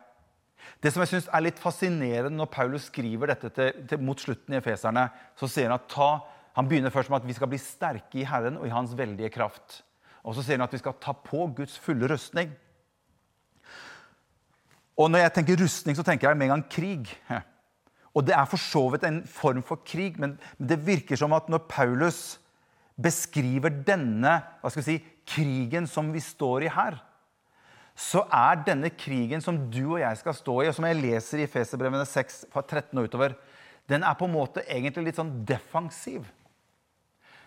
Det 0.83 0.93
som 0.93 1.03
jeg 1.03 1.11
synes 1.13 1.29
er 1.33 1.45
litt 1.45 1.61
fascinerende 1.61 2.37
når 2.39 2.51
Paulus 2.53 2.89
skriver 2.91 3.33
dette 3.33 3.51
til, 3.55 3.73
til, 3.89 4.03
mot 4.05 4.21
slutten 4.21 4.55
i 4.55 4.61
Efeserne, 4.61 5.09
så 5.39 5.49
sier 5.51 5.69
han 5.69 5.79
at 5.79 5.89
ta, 5.93 6.11
han 6.57 6.69
begynner 6.71 6.93
først 6.95 7.11
med 7.13 7.23
at 7.23 7.29
vi 7.29 7.37
skal 7.37 7.51
bli 7.51 7.61
sterke 7.61 8.21
i 8.21 8.29
Herren 8.29 8.61
og 8.61 8.69
i 8.69 8.73
Hans 8.75 8.95
veldige 8.97 9.33
kraft. 9.35 9.83
Og 10.25 10.37
så 10.37 10.45
sier 10.45 10.59
han 10.59 10.67
at 10.67 10.75
vi 10.75 10.81
skal 10.81 10.97
ta 11.03 11.13
på 11.17 11.49
Guds 11.57 11.77
fulle 11.81 12.09
rustning. 12.11 12.53
Og 14.95 15.11
når 15.11 15.25
jeg 15.25 15.35
tenker 15.39 15.61
rustning, 15.65 15.97
så 15.99 16.07
tenker 16.07 16.31
jeg 16.31 16.39
med 16.39 16.49
en 16.49 16.55
gang 16.57 16.69
krig. 16.71 17.11
Og 18.15 18.23
det 18.27 18.37
er 18.37 18.47
for 18.47 18.63
så 18.63 18.85
vidt 18.93 19.07
en 19.09 19.25
form 19.27 19.65
for 19.67 19.83
krig, 19.83 20.21
men 20.23 20.37
det 20.59 20.79
virker 20.87 21.19
som 21.19 21.35
at 21.35 21.49
når 21.51 21.67
Paulus 21.69 22.39
beskriver 22.95 23.75
denne 23.85 24.37
hva 24.63 24.71
skal 24.71 24.85
vi 24.85 24.93
si, 24.93 25.01
krigen 25.27 25.89
som 25.91 26.13
vi 26.15 26.23
står 26.23 26.69
i 26.69 26.71
her, 26.71 27.01
så 27.95 28.25
er 28.27 28.63
denne 28.67 28.91
krigen 28.91 29.43
som 29.43 29.59
du 29.71 29.85
og 29.95 30.01
jeg 30.03 30.19
skal 30.19 30.35
stå 30.35 30.55
i, 30.63 30.69
og 30.69 30.75
som 30.75 30.87
jeg 30.89 30.99
leser 30.99 31.45
i 31.45 31.51
Feserbrevene 31.51 32.07
6 32.09 32.41
fra 32.51 32.63
13 32.65 32.99
og 32.99 33.07
utover, 33.07 33.37
den 33.91 34.03
er 34.03 34.17
på 34.19 34.27
en 34.27 34.35
måte 34.35 34.65
egentlig 34.67 35.11
litt 35.11 35.21
sånn 35.21 35.31
defensiv. 35.47 36.25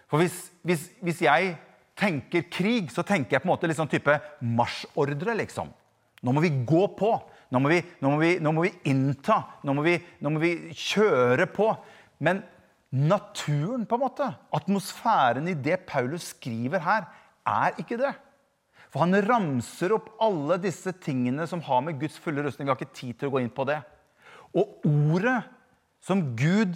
For 0.07 0.21
hvis, 0.21 0.37
hvis, 0.63 0.85
hvis 1.03 1.23
jeg 1.25 1.55
tenker 1.97 2.45
krig, 2.53 2.91
så 2.93 3.03
tenker 3.03 3.35
jeg 3.35 3.43
på 3.43 3.49
en 3.49 3.53
måte 3.55 3.67
litt 3.67 3.79
sånn 3.79 3.91
type 3.91 4.15
marsjordre, 4.39 5.35
liksom. 5.41 5.73
Nå 6.23 6.33
må 6.33 6.43
vi 6.43 6.53
gå 6.67 6.83
på. 6.97 7.11
Nå 7.53 7.61
må 7.63 7.71
vi, 7.71 7.79
nå 8.03 8.11
må 8.13 8.21
vi, 8.21 8.31
nå 8.43 8.53
må 8.55 8.63
vi 8.65 8.73
innta. 8.91 9.41
Nå 9.67 9.75
må 9.75 9.83
vi, 9.85 9.97
nå 10.23 10.31
må 10.33 10.41
vi 10.41 10.53
kjøre 10.71 11.49
på. 11.51 11.71
Men 12.23 12.41
naturen, 12.93 13.85
på 13.89 13.97
en 13.97 14.05
måte, 14.05 14.29
atmosfæren 14.55 15.49
i 15.51 15.57
det 15.57 15.81
Paulus 15.89 16.31
skriver 16.33 16.81
her, 16.85 17.09
er 17.47 17.77
ikke 17.81 17.99
det. 17.99 18.13
For 18.97 19.05
han 19.05 19.21
ramser 19.27 19.93
opp 19.93 20.09
alle 20.25 20.57
disse 20.63 20.89
tingene 21.03 21.45
som 21.45 21.61
har 21.61 21.83
med 21.85 21.99
Guds 22.01 22.17
fulle 22.17 22.41
rustning 22.41 22.65
Vi 22.65 22.71
har 22.73 22.79
ikke 22.79 22.97
tid 22.97 23.19
til 23.19 23.29
å 23.29 23.35
gå 23.35 23.43
inn 23.43 23.53
på 23.53 23.67
det. 23.69 23.77
Og 24.57 24.87
ordet 24.89 25.37
som 26.01 26.23
Gud 26.39 26.73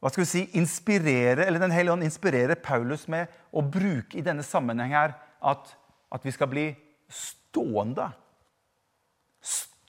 hva 0.00 0.10
skal 0.10 0.24
vi 0.24 0.30
si, 0.32 0.40
inspirerer, 0.58 1.44
eller 1.44 1.62
Den 1.62 1.70
hellige 1.70 1.92
ånd 1.92 2.02
inspirerer 2.02 2.58
Paulus 2.58 3.04
med 3.12 3.30
å 3.54 3.62
bruke 3.62 4.16
i 4.18 4.24
denne 4.24 4.42
sammenheng 4.42 4.96
her, 4.96 5.12
at, 5.38 5.76
at 6.10 6.24
vi 6.26 6.32
skal 6.34 6.50
bli 6.50 6.64
stående 7.12 8.08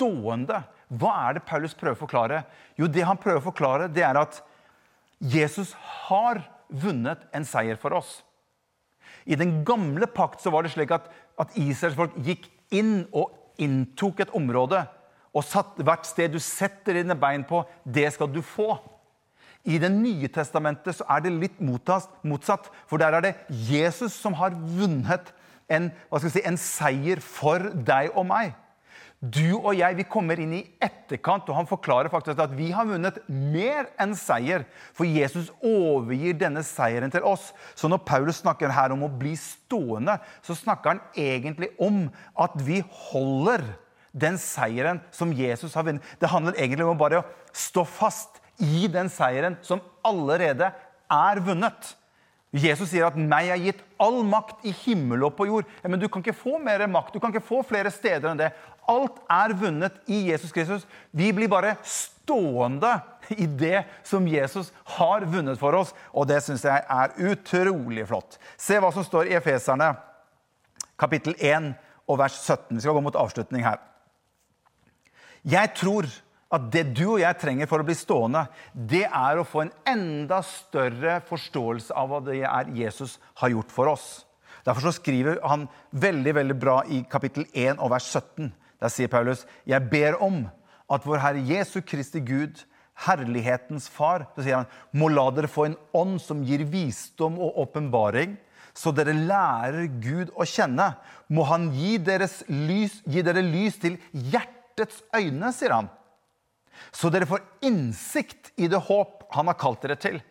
stående. 0.04 0.64
Hva 0.94 1.14
er 1.28 1.38
det 1.38 1.46
Paulus 1.48 1.76
prøver 1.78 1.96
å 1.96 2.04
forklare? 2.04 2.44
Jo, 2.78 2.88
det 2.88 3.06
han 3.08 3.20
prøver 3.20 3.42
å 3.42 3.48
forklare, 3.48 3.90
det 3.92 4.04
er 4.06 4.20
at 4.20 4.42
Jesus 5.24 5.74
har 6.10 6.44
vunnet 6.68 7.24
en 7.34 7.46
seier 7.48 7.78
for 7.80 7.96
oss. 7.98 8.22
I 9.26 9.38
den 9.40 9.62
gamle 9.68 10.08
pakt 10.10 10.44
så 10.44 10.52
var 10.54 10.66
det 10.66 10.74
slik 10.74 10.92
at, 10.96 11.08
at 11.40 11.56
Israels 11.60 11.98
folk 11.98 12.16
gikk 12.26 12.50
inn 12.74 13.06
og 13.12 13.32
inntok 13.62 14.24
et 14.24 14.34
område. 14.36 14.82
Og 15.34 15.46
satt 15.46 15.80
hvert 15.82 16.06
sted 16.06 16.34
du 16.34 16.42
setter 16.44 17.00
dine 17.00 17.18
bein 17.18 17.46
på, 17.48 17.64
det 17.86 18.12
skal 18.14 18.30
du 18.34 18.42
få. 18.46 18.76
I 19.64 19.80
Det 19.80 19.92
nye 19.92 20.28
testamentet 20.28 20.98
så 20.98 21.06
er 21.10 21.24
det 21.24 21.32
litt 21.38 21.62
motsatt. 21.64 22.68
For 22.90 23.00
der 23.00 23.16
er 23.16 23.24
det 23.24 23.36
Jesus 23.50 24.14
som 24.14 24.36
har 24.38 24.52
vunnet 24.52 25.32
en, 25.72 25.90
si, 26.20 26.44
en 26.44 26.60
seier 26.60 27.24
for 27.24 27.72
deg 27.74 28.12
og 28.14 28.28
meg. 28.28 28.52
Du 29.24 29.56
og 29.56 29.72
jeg 29.78 29.96
vi 29.96 30.04
kommer 30.04 30.40
inn 30.44 30.52
i 30.58 30.66
etterkant, 30.84 31.48
og 31.48 31.56
han 31.56 31.68
forklarer 31.70 32.12
faktisk 32.12 32.42
at 32.44 32.52
vi 32.58 32.74
har 32.76 32.90
vunnet 32.90 33.22
mer 33.32 33.88
enn 34.02 34.18
seier. 34.20 34.66
For 34.92 35.08
Jesus 35.08 35.48
overgir 35.64 36.36
denne 36.42 36.60
seieren 36.68 37.14
til 37.14 37.24
oss. 37.24 37.54
Så 37.72 37.88
når 37.88 38.04
Paulus 38.04 38.42
snakker 38.42 38.74
her 38.76 38.92
om 38.92 39.06
å 39.08 39.12
bli 39.22 39.32
stående, 39.40 40.18
så 40.44 40.58
snakker 40.60 40.98
han 40.98 41.02
egentlig 41.16 41.72
om 41.80 42.10
at 42.36 42.60
vi 42.68 42.82
holder 43.08 43.64
den 44.12 44.36
seieren 44.42 45.00
som 45.16 45.32
Jesus 45.32 45.74
har 45.78 45.88
vunnet. 45.88 46.04
Det 46.20 46.30
handler 46.30 46.60
egentlig 46.60 46.84
om 46.84 46.98
å 46.98 47.04
bare 47.06 47.24
stå 47.56 47.88
fast 47.88 48.44
i 48.60 48.90
den 48.92 49.08
seieren 49.10 49.56
som 49.64 49.80
allerede 50.04 50.74
er 51.08 51.44
vunnet. 51.48 51.96
Jesus 52.54 52.92
sier 52.92 53.08
at 53.08 53.16
'meg 53.18 53.50
er 53.50 53.58
gitt 53.58 53.82
all 54.00 54.22
makt 54.24 54.62
i 54.64 54.72
himmel 54.84 55.24
og 55.26 55.36
på 55.36 55.48
jord'. 55.50 55.66
Ja, 55.82 55.90
men 55.90 56.00
du 56.00 56.08
kan 56.08 56.22
ikke 56.22 56.38
få 56.38 56.60
mer 56.62 56.86
makt, 56.88 57.14
du 57.14 57.20
kan 57.20 57.34
ikke 57.34 57.48
få 57.48 57.64
flere 57.66 57.90
steder 57.92 58.30
enn 58.30 58.38
det. 58.38 58.52
Alt 58.88 59.18
er 59.30 59.54
vunnet 59.58 59.94
i 60.08 60.30
Jesus 60.30 60.52
Kristus. 60.52 60.86
Vi 61.12 61.32
blir 61.32 61.50
bare 61.50 61.78
stående 61.82 63.02
i 63.30 63.46
det 63.46 63.86
som 64.04 64.28
Jesus 64.28 64.72
har 64.86 65.26
vunnet 65.26 65.58
for 65.60 65.74
oss, 65.74 65.94
og 66.14 66.28
det 66.28 66.44
syns 66.44 66.64
jeg 66.64 66.84
er 66.90 67.16
utrolig 67.18 68.08
flott. 68.08 68.38
Se 68.58 68.78
hva 68.78 68.92
som 68.94 69.04
står 69.04 69.32
i 69.32 69.38
Efeserne, 69.40 69.96
kapittel 71.00 71.34
1 71.40 71.74
og 72.08 72.20
vers 72.20 72.38
17. 72.38 72.76
Vi 72.76 72.82
skal 72.82 72.94
gå 72.94 73.02
mot 73.02 73.16
avslutning 73.16 73.66
her. 73.66 73.80
Jeg 75.44 75.74
tror 75.76 76.06
at 76.54 76.68
det 76.74 76.84
du 76.94 77.06
og 77.16 77.22
jeg 77.22 77.40
trenger 77.42 77.70
for 77.70 77.82
å 77.82 77.88
bli 77.88 77.96
stående, 77.98 78.46
det 78.74 79.06
er 79.08 79.40
å 79.40 79.46
få 79.48 79.64
en 79.64 79.72
enda 79.90 80.42
større 80.46 81.18
forståelse 81.30 81.96
av 81.98 82.12
hva 82.12 82.20
det 82.28 82.44
er 82.46 82.70
Jesus 82.78 83.18
har 83.42 83.54
gjort 83.56 83.74
for 83.74 83.90
oss. 83.96 84.08
Derfor 84.64 84.88
så 84.88 84.94
skriver 84.96 85.42
han 85.44 85.66
veldig 85.92 86.36
veldig 86.38 86.58
bra 86.60 86.76
i 86.88 87.02
kapittel 87.10 87.48
1 87.50 87.82
og 87.82 87.90
vers 87.96 88.06
17. 88.06 88.52
Der 88.84 88.94
sier 88.94 89.10
Paulus.: 89.12 89.48
Jeg 89.66 89.90
ber 89.90 90.20
om 90.24 90.46
at 90.92 91.08
vår 91.08 91.24
Herre 91.24 91.42
Jesu 91.48 91.82
Kristi 91.82 92.22
Gud, 92.24 92.62
herlighetens 93.08 93.90
Far, 93.90 94.28
så 94.36 94.46
sier 94.46 94.62
han, 94.62 94.70
må 94.94 95.10
la 95.10 95.26
dere 95.34 95.50
få 95.50 95.66
en 95.68 95.78
ånd 95.98 96.22
som 96.22 96.44
gir 96.46 96.64
visdom 96.70 97.40
og 97.42 97.58
åpenbaring, 97.66 98.38
så 98.78 98.94
dere 98.94 99.16
lærer 99.18 99.90
Gud 100.02 100.32
å 100.38 100.46
kjenne. 100.46 100.94
Må 101.34 101.44
Han 101.50 101.72
gi, 101.74 101.98
gi 101.98 103.26
dere 103.26 103.42
lys 103.42 103.82
til 103.82 103.98
hjertets 104.14 105.02
øyne, 105.18 105.52
sier 105.52 105.74
han 105.74 105.92
så 106.92 107.12
dere 107.14 107.30
får 107.30 107.44
innsikt 107.66 108.54
i 108.56 108.70
det 108.72 108.82
håp 108.90 109.28
han 109.34 109.50
har 109.50 109.60
kalt 109.60 109.84
dere 109.86 110.00
til. 110.00 110.22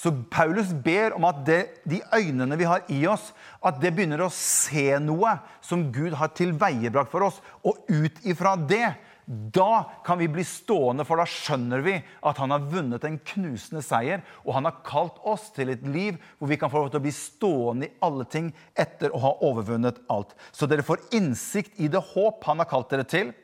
Så 0.00 0.12
Paulus 0.32 0.70
ber 0.72 1.12
om 1.16 1.26
at 1.28 1.42
det, 1.44 1.60
de 1.84 2.00
øynene 2.14 2.56
vi 2.56 2.68
har 2.68 2.86
i 2.92 3.02
oss, 3.10 3.32
at 3.60 3.80
det 3.82 3.92
begynner 3.92 4.22
å 4.24 4.32
se 4.32 4.94
noe 5.02 5.34
som 5.64 5.90
Gud 5.92 6.16
har 6.16 6.32
tilveiebrakt 6.36 7.12
for 7.12 7.26
oss. 7.26 7.40
Og 7.66 7.82
ut 7.90 8.22
ifra 8.24 8.54
det, 8.56 8.94
da 9.30 9.84
kan 10.06 10.18
vi 10.18 10.26
bli 10.32 10.42
stående, 10.46 11.04
for 11.06 11.20
da 11.20 11.26
skjønner 11.28 11.84
vi 11.84 11.98
at 12.26 12.40
han 12.40 12.54
har 12.54 12.64
vunnet 12.72 13.04
en 13.06 13.18
knusende 13.32 13.82
seier. 13.84 14.24
Og 14.46 14.54
han 14.56 14.66
har 14.66 14.80
kalt 14.86 15.20
oss 15.28 15.50
til 15.54 15.74
et 15.74 15.84
liv 15.86 16.16
hvor 16.38 16.50
vi 16.50 16.58
kan 16.60 16.72
få 16.72 16.82
lov 16.82 16.94
til 16.94 17.02
å 17.02 17.04
bli 17.04 17.14
stående 17.14 17.90
i 17.90 17.94
alle 18.06 18.26
ting 18.30 18.50
etter 18.72 19.12
å 19.12 19.22
ha 19.26 19.36
overvunnet 19.46 20.00
alt. 20.10 20.32
Så 20.50 20.66
dere 20.70 20.86
får 20.86 21.04
innsikt 21.18 21.78
i 21.78 21.92
det 21.92 22.02
håp 22.14 22.48
han 22.48 22.62
har 22.62 22.70
kalt 22.72 22.90
dere 22.94 23.06
til 23.06 23.34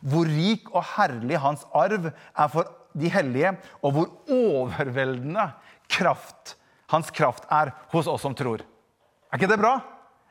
Hvor 0.00 0.28
rik 0.28 0.70
og 0.72 0.84
herlig 0.96 1.40
hans 1.42 1.64
arv 1.76 2.10
er 2.10 2.52
for 2.52 2.72
de 2.96 3.10
hellige, 3.12 3.52
og 3.84 3.92
hvor 3.92 4.12
overveldende 4.32 5.50
kraft, 5.92 6.56
hans 6.92 7.10
kraft 7.14 7.44
er 7.52 7.74
hos 7.92 8.08
oss 8.08 8.24
som 8.24 8.34
tror. 8.36 8.62
Er 9.30 9.38
ikke 9.38 9.50
det 9.50 9.60
bra? 9.60 9.78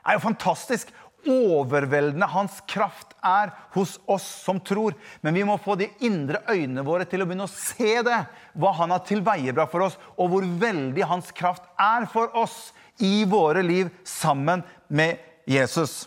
Det 0.02 0.12
er 0.12 0.18
jo 0.18 0.26
fantastisk 0.28 0.90
overveldende 1.26 2.26
hans 2.30 2.60
kraft 2.70 3.14
er 3.24 3.52
hos 3.74 3.96
oss 4.10 4.26
som 4.44 4.60
tror. 4.62 4.94
Men 5.20 5.34
vi 5.34 5.44
må 5.46 5.58
få 5.62 5.76
de 5.78 5.88
indre 6.06 6.42
øynene 6.48 6.84
våre 6.86 7.06
til 7.08 7.22
å 7.22 7.28
begynne 7.28 7.48
å 7.48 7.52
se 7.52 8.00
det. 8.06 8.20
Hva 8.54 8.72
han 8.80 8.94
har 8.94 9.04
tilveiebrakt 9.06 9.72
for 9.74 9.88
oss, 9.88 9.98
og 10.16 10.30
hvor 10.32 10.46
veldig 10.60 11.08
hans 11.10 11.32
kraft 11.36 11.66
er 11.80 12.06
for 12.12 12.34
oss 12.38 12.70
i 13.02 13.24
våre 13.28 13.64
liv 13.66 13.90
sammen 14.06 14.64
med 14.88 15.20
Jesus. 15.46 16.06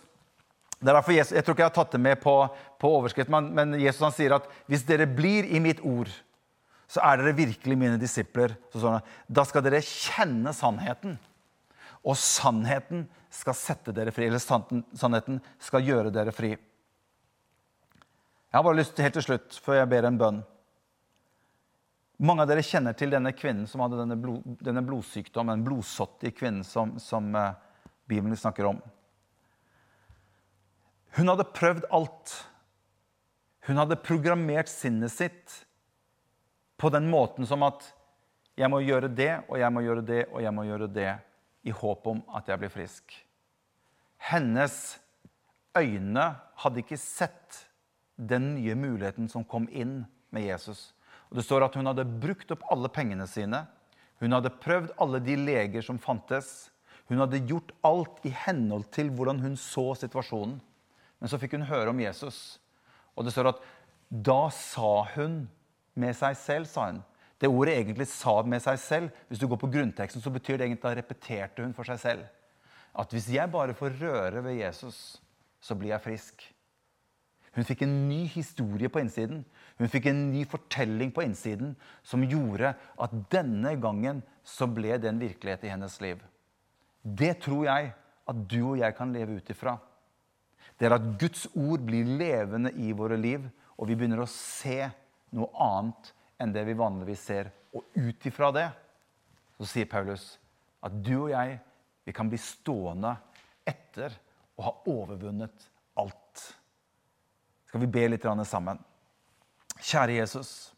Det 0.79 0.87
er 0.87 0.95
derfor 0.95 1.13
Jesus, 1.13 1.35
Jeg 1.35 1.43
tror 1.43 1.55
ikke 1.55 1.65
jeg 1.65 1.71
har 1.71 1.75
tatt 1.75 1.91
det 1.91 2.01
med 2.01 2.21
på, 2.23 2.35
på 2.79 2.89
overskriften, 2.97 3.33
men, 3.35 3.51
men 3.55 3.81
Jesus 3.81 4.03
han 4.05 4.15
sier 4.15 4.37
at 4.37 4.47
hvis 4.71 4.85
dere 4.87 5.07
blir 5.07 5.47
i 5.51 5.59
mitt 5.63 5.81
ord, 5.85 6.11
så 6.89 7.03
er 7.05 7.19
dere 7.19 7.37
virkelig 7.37 7.77
mine 7.77 7.99
disipler. 8.01 8.55
Sånn, 8.73 9.01
da 9.29 9.43
skal 9.45 9.65
dere 9.65 9.83
kjenne 9.85 10.53
sannheten. 10.57 11.19
Og 12.01 12.17
sannheten 12.17 13.03
skal 13.29 13.57
sette 13.57 13.93
dere 13.93 14.13
fri. 14.15 14.25
Eller 14.29 14.41
sannheten 14.41 15.37
skal 15.61 15.85
gjøre 15.85 16.13
dere 16.15 16.33
fri. 16.33 16.55
Jeg 18.49 18.57
har 18.57 18.65
bare 18.65 18.79
lyst 18.79 18.95
til 18.97 19.05
helt 19.05 19.19
til 19.19 19.27
slutt, 19.27 19.59
før 19.61 19.83
jeg 19.83 19.91
ber 19.91 20.07
en 20.09 20.17
bønn 20.17 20.39
Mange 22.19 22.43
av 22.43 22.49
dere 22.49 22.65
kjenner 22.65 22.95
til 22.99 23.13
denne 23.13 23.31
kvinnen 23.31 23.67
som 23.69 23.79
hadde 23.79 24.01
denne, 24.01 24.17
blod, 24.19 24.43
denne 24.59 24.81
blodsykdommen. 24.83 25.61
Den 25.61 25.67
blodsottige 25.69 26.35
kvinnen 26.35 26.65
som, 26.67 26.97
som 26.99 27.29
uh, 27.31 27.53
Bibelen 28.11 28.35
snakker 28.35 28.67
om. 28.67 28.81
Hun 31.15 31.31
hadde 31.31 31.45
prøvd 31.55 31.87
alt. 31.95 32.33
Hun 33.69 33.77
hadde 33.77 33.99
programmert 34.01 34.69
sinnet 34.71 35.13
sitt 35.13 35.55
på 36.81 36.89
den 36.89 37.05
måten 37.11 37.45
som 37.45 37.61
at 37.67 37.83
jeg 38.57 38.65
må 38.71 38.79
gjøre 38.81 39.11
det, 39.13 39.43
og 39.45 39.59
jeg 39.61 39.69
må 39.71 39.83
gjøre 39.85 40.01
det, 40.07 40.23
og 40.33 40.41
jeg 40.41 40.53
må 40.57 40.63
gjøre 40.65 40.87
det 40.89 41.11
i 41.69 41.73
håp 41.75 42.07
om 42.09 42.23
at 42.33 42.47
jeg 42.49 42.57
blir 42.63 42.71
frisk. 42.73 43.13
Hennes 44.25 44.97
øyne 45.77 46.23
hadde 46.63 46.81
ikke 46.81 46.97
sett 46.97 47.59
den 48.17 48.55
nye 48.55 48.73
muligheten 48.75 49.29
som 49.29 49.45
kom 49.45 49.67
inn 49.69 50.01
med 50.33 50.47
Jesus. 50.47 50.95
Og 51.29 51.37
Det 51.37 51.45
står 51.45 51.67
at 51.67 51.77
hun 51.77 51.85
hadde 51.91 52.07
brukt 52.09 52.49
opp 52.55 52.65
alle 52.73 52.89
pengene 52.89 53.27
sine. 53.29 53.67
Hun 54.17 54.33
hadde 54.33 54.51
prøvd 54.63 54.95
alle 54.97 55.21
de 55.21 55.35
leger 55.37 55.85
som 55.85 56.01
fantes. 56.01 56.71
Hun 57.05 57.21
hadde 57.21 57.45
gjort 57.45 57.69
alt 57.85 58.17
i 58.25 58.33
henhold 58.33 58.89
til 58.97 59.13
hvordan 59.13 59.43
hun 59.45 59.53
så 59.61 59.91
situasjonen. 60.01 60.57
Men 61.21 61.29
så 61.29 61.37
fikk 61.37 61.53
hun 61.53 61.69
høre 61.69 61.93
om 61.93 62.01
Jesus. 62.01 62.57
Og 63.19 63.27
det 63.27 63.35
står 63.35 63.51
at 63.51 63.63
da 64.09 64.47
sa 64.55 65.03
hun 65.13 65.43
med 65.99 66.15
seg 66.17 66.37
selv, 66.39 66.69
sa 66.71 66.87
hun, 66.87 67.01
det 67.39 67.47
ordet 67.51 67.77
egentlig 67.77 68.07
sa 68.11 68.39
med 68.43 68.63
seg 68.63 68.79
selv. 68.81 69.19
Hvis 69.29 69.39
du 69.39 69.47
går 69.47 69.59
på 69.61 69.71
grunnteksten, 69.71 70.23
så 70.23 70.31
betyr 70.33 70.57
det 70.57 70.67
egentlig 70.67 70.83
da 70.83 70.95
repeterte 70.97 71.63
hun 71.63 71.75
for 71.75 71.87
seg 71.87 71.99
selv. 72.01 72.23
At 72.99 73.11
hvis 73.15 73.29
jeg 73.31 73.51
bare 73.51 73.75
får 73.77 73.99
røre 74.01 74.43
ved 74.43 74.59
Jesus, 74.59 75.19
så 75.61 75.75
blir 75.75 75.93
jeg 75.93 76.03
frisk. 76.03 76.47
Hun 77.55 77.65
fikk 77.65 77.83
en 77.85 77.95
ny 78.09 78.23
historie 78.29 78.89
på 78.91 79.01
innsiden. 79.01 79.43
Hun 79.79 79.91
fikk 79.91 80.09
en 80.11 80.25
ny 80.33 80.43
fortelling 80.47 81.13
på 81.15 81.23
innsiden 81.25 81.73
som 82.05 82.25
gjorde 82.27 82.73
at 82.75 83.15
denne 83.31 83.73
gangen 83.81 84.21
så 84.45 84.67
ble 84.69 84.97
det 84.99 85.09
en 85.09 85.21
virkelighet 85.21 85.65
i 85.65 85.71
hennes 85.73 85.95
liv. 86.03 86.21
Det 87.03 87.37
tror 87.45 87.65
jeg 87.69 87.93
at 88.29 88.43
du 88.51 88.59
og 88.61 88.79
jeg 88.81 88.95
kan 88.97 89.13
leve 89.15 89.39
ut 89.39 89.49
ifra. 89.49 89.77
Det 90.79 90.87
er 90.87 90.95
at 90.95 91.07
Guds 91.19 91.45
ord 91.59 91.83
blir 91.83 92.07
levende 92.07 92.71
i 92.79 92.93
våre 92.95 93.17
liv, 93.19 93.43
og 93.75 93.89
vi 93.89 93.97
begynner 93.99 94.23
å 94.23 94.31
se 94.31 94.85
noe 95.35 95.49
annet 95.59 96.13
enn 96.39 96.53
det 96.55 96.63
vi 96.69 96.77
vanligvis 96.79 97.25
ser. 97.31 97.51
Og 97.75 97.83
ut 97.99 98.27
ifra 98.29 98.49
det 98.55 98.69
så 99.59 99.67
sier 99.67 99.89
Paulus 99.91 100.31
at 100.85 100.95
du 101.03 101.17
og 101.17 101.33
jeg 101.33 101.57
vi 102.07 102.15
kan 102.15 102.29
bli 102.31 102.39
stående 102.41 103.11
etter 103.67 104.15
å 104.57 104.65
ha 104.65 104.71
overvunnet 104.89 105.67
alt. 105.99 106.45
Skal 107.67 107.83
vi 107.83 107.91
be 107.91 108.07
litt 108.07 108.25
sammen? 108.47 108.79
Kjære 109.79 110.15
Jesus, 110.15 110.71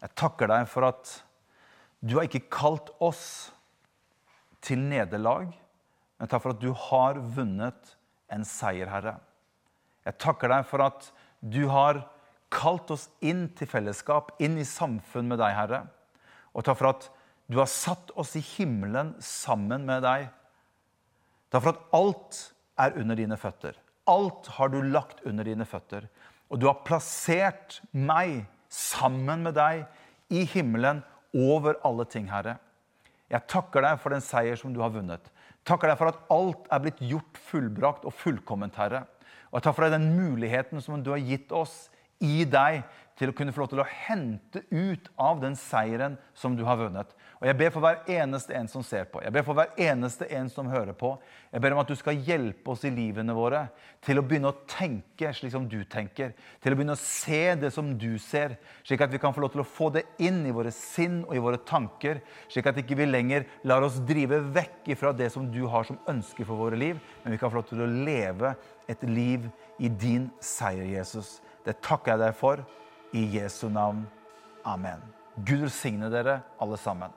jeg 0.00 0.14
takker 0.16 0.48
deg 0.48 0.68
for 0.70 0.88
at 0.88 1.10
du 2.00 2.16
har 2.16 2.24
ikke 2.24 2.48
kalt 2.48 2.88
oss 3.02 3.50
til 4.64 4.80
nederlag, 4.80 5.50
men 6.16 6.30
takk 6.30 6.46
for 6.46 6.54
at 6.54 6.62
du 6.62 6.70
har 6.88 7.20
vunnet 7.20 7.96
en 8.32 8.46
seier, 8.46 8.90
Herre. 8.90 9.18
Jeg 10.06 10.18
takker 10.22 10.52
deg 10.52 10.66
for 10.68 10.84
at 10.84 11.10
du 11.40 11.64
har 11.70 12.04
kalt 12.50 12.90
oss 12.92 13.08
inn 13.22 13.48
til 13.56 13.68
fellesskap, 13.70 14.34
inn 14.42 14.58
i 14.58 14.66
samfunn 14.66 15.28
med 15.30 15.40
deg, 15.42 15.54
Herre. 15.54 15.84
Og 16.54 16.66
takk 16.66 16.80
for 16.80 16.90
at 16.90 17.08
du 17.50 17.58
har 17.58 17.70
satt 17.70 18.12
oss 18.18 18.36
i 18.38 18.44
himmelen 18.44 19.14
sammen 19.24 19.86
med 19.86 20.04
deg. 20.06 20.28
Takk 21.50 21.64
for 21.64 21.74
at 21.74 21.94
alt 21.98 22.40
er 22.80 22.96
under 23.00 23.18
dine 23.18 23.38
føtter. 23.38 23.78
Alt 24.10 24.50
har 24.56 24.70
du 24.72 24.80
lagt 24.82 25.22
under 25.28 25.46
dine 25.46 25.66
føtter. 25.68 26.06
Og 26.50 26.58
du 26.58 26.66
har 26.66 26.82
plassert 26.86 27.78
meg 27.90 28.44
sammen 28.70 29.44
med 29.46 29.54
deg 29.58 29.84
i 30.30 30.44
himmelen 30.46 31.02
over 31.34 31.78
alle 31.86 32.06
ting, 32.10 32.26
Herre. 32.30 32.56
Jeg 33.30 33.46
takker 33.50 33.84
deg 33.86 33.98
for 34.02 34.14
den 34.14 34.24
seier 34.24 34.58
som 34.58 34.74
du 34.74 34.80
har 34.82 34.94
vunnet. 34.94 35.26
Takker 35.68 35.90
deg 35.90 35.98
for 36.00 36.10
at 36.10 36.20
alt 36.32 36.68
er 36.72 36.82
blitt 36.84 37.00
gjort 37.04 37.40
fullbrakt 37.50 38.06
og 38.08 38.14
fullkomment, 38.16 38.78
Herre. 38.80 39.04
Og 39.50 39.58
jeg 39.58 39.66
takker 39.66 39.78
for 39.78 39.86
deg 39.88 39.98
den 39.98 40.12
muligheten 40.16 40.82
som 40.82 41.02
du 41.04 41.12
har 41.12 41.22
gitt 41.22 41.52
oss 41.52 41.88
i 42.20 42.44
deg 42.44 42.82
til 43.20 43.28
å 43.28 43.36
kunne 43.36 43.52
få 43.52 43.60
lov 43.60 43.68
til 43.74 43.82
å 43.82 43.90
hente 44.06 44.62
ut 44.72 45.08
av 45.20 45.42
den 45.42 45.56
seieren 45.58 46.14
som 46.32 46.54
du 46.56 46.62
har 46.64 46.78
vunnet. 46.80 47.10
Og 47.40 47.46
Jeg 47.48 47.56
ber 47.56 47.72
for 47.72 47.84
hver 47.84 47.98
eneste 48.08 48.54
en 48.56 48.68
som 48.68 48.84
ser 48.84 49.06
på, 49.12 49.20
jeg 49.24 49.32
ber 49.32 49.44
for 49.44 49.56
hver 49.56 49.74
eneste 49.80 50.26
en 50.36 50.48
som 50.52 50.68
hører 50.68 50.96
på. 50.96 51.14
Jeg 51.52 51.60
ber 51.60 51.76
om 51.76 51.80
at 51.82 51.88
du 51.88 51.96
skal 51.96 52.20
hjelpe 52.24 52.72
oss 52.72 52.84
i 52.88 52.92
livene 52.92 53.36
våre 53.36 53.66
til 54.04 54.20
å 54.20 54.24
begynne 54.24 54.52
å 54.52 54.58
tenke 54.68 55.32
slik 55.36 55.52
som 55.52 55.66
du 55.68 55.78
tenker. 55.88 56.32
Til 56.60 56.72
å 56.72 56.78
begynne 56.78 56.96
å 56.96 57.00
se 57.00 57.42
det 57.60 57.72
som 57.74 57.92
du 58.00 58.14
ser, 58.20 58.56
slik 58.88 59.04
at 59.04 59.12
vi 59.12 59.20
kan 59.20 59.36
få 59.36 59.44
lov 59.44 59.52
til 59.52 59.64
å 59.64 59.68
få 59.68 59.90
det 59.92 60.06
inn 60.20 60.40
i 60.48 60.54
våre 60.56 60.72
sinn 60.72 61.20
og 61.26 61.36
i 61.36 61.44
våre 61.44 61.60
tanker. 61.64 62.22
Slik 62.48 62.68
at 62.72 62.80
ikke 62.80 62.96
vi 63.02 63.08
lenger 63.08 63.48
lar 63.68 63.84
oss 63.84 64.00
drive 64.08 64.40
vekk 64.56 64.92
ifra 64.96 65.12
det 65.16 65.28
som 65.32 65.48
du 65.52 65.66
har 65.68 65.84
som 65.88 66.00
ønske 66.08 66.44
for 66.44 66.60
våre 66.60 66.80
liv, 66.80 67.00
men 67.20 67.36
vi 67.36 67.40
kan 67.40 67.52
få 67.52 67.60
lov 67.60 67.68
til 67.68 67.84
å 67.84 67.92
leve 68.08 68.56
et 68.88 69.04
liv 69.08 69.48
i 69.80 69.92
din 69.92 70.28
seier, 70.44 70.88
Jesus. 70.88 71.38
Det 71.64 71.80
takker 71.84 72.14
jeg 72.14 72.22
deg 72.22 72.36
for. 72.38 72.64
I 73.12 73.24
Jesu 73.36 73.68
navn. 73.68 74.04
Amen. 74.64 75.02
Gud 75.36 75.66
velsigne 75.66 76.10
dere 76.12 76.40
alle 76.60 76.78
sammen. 76.78 77.12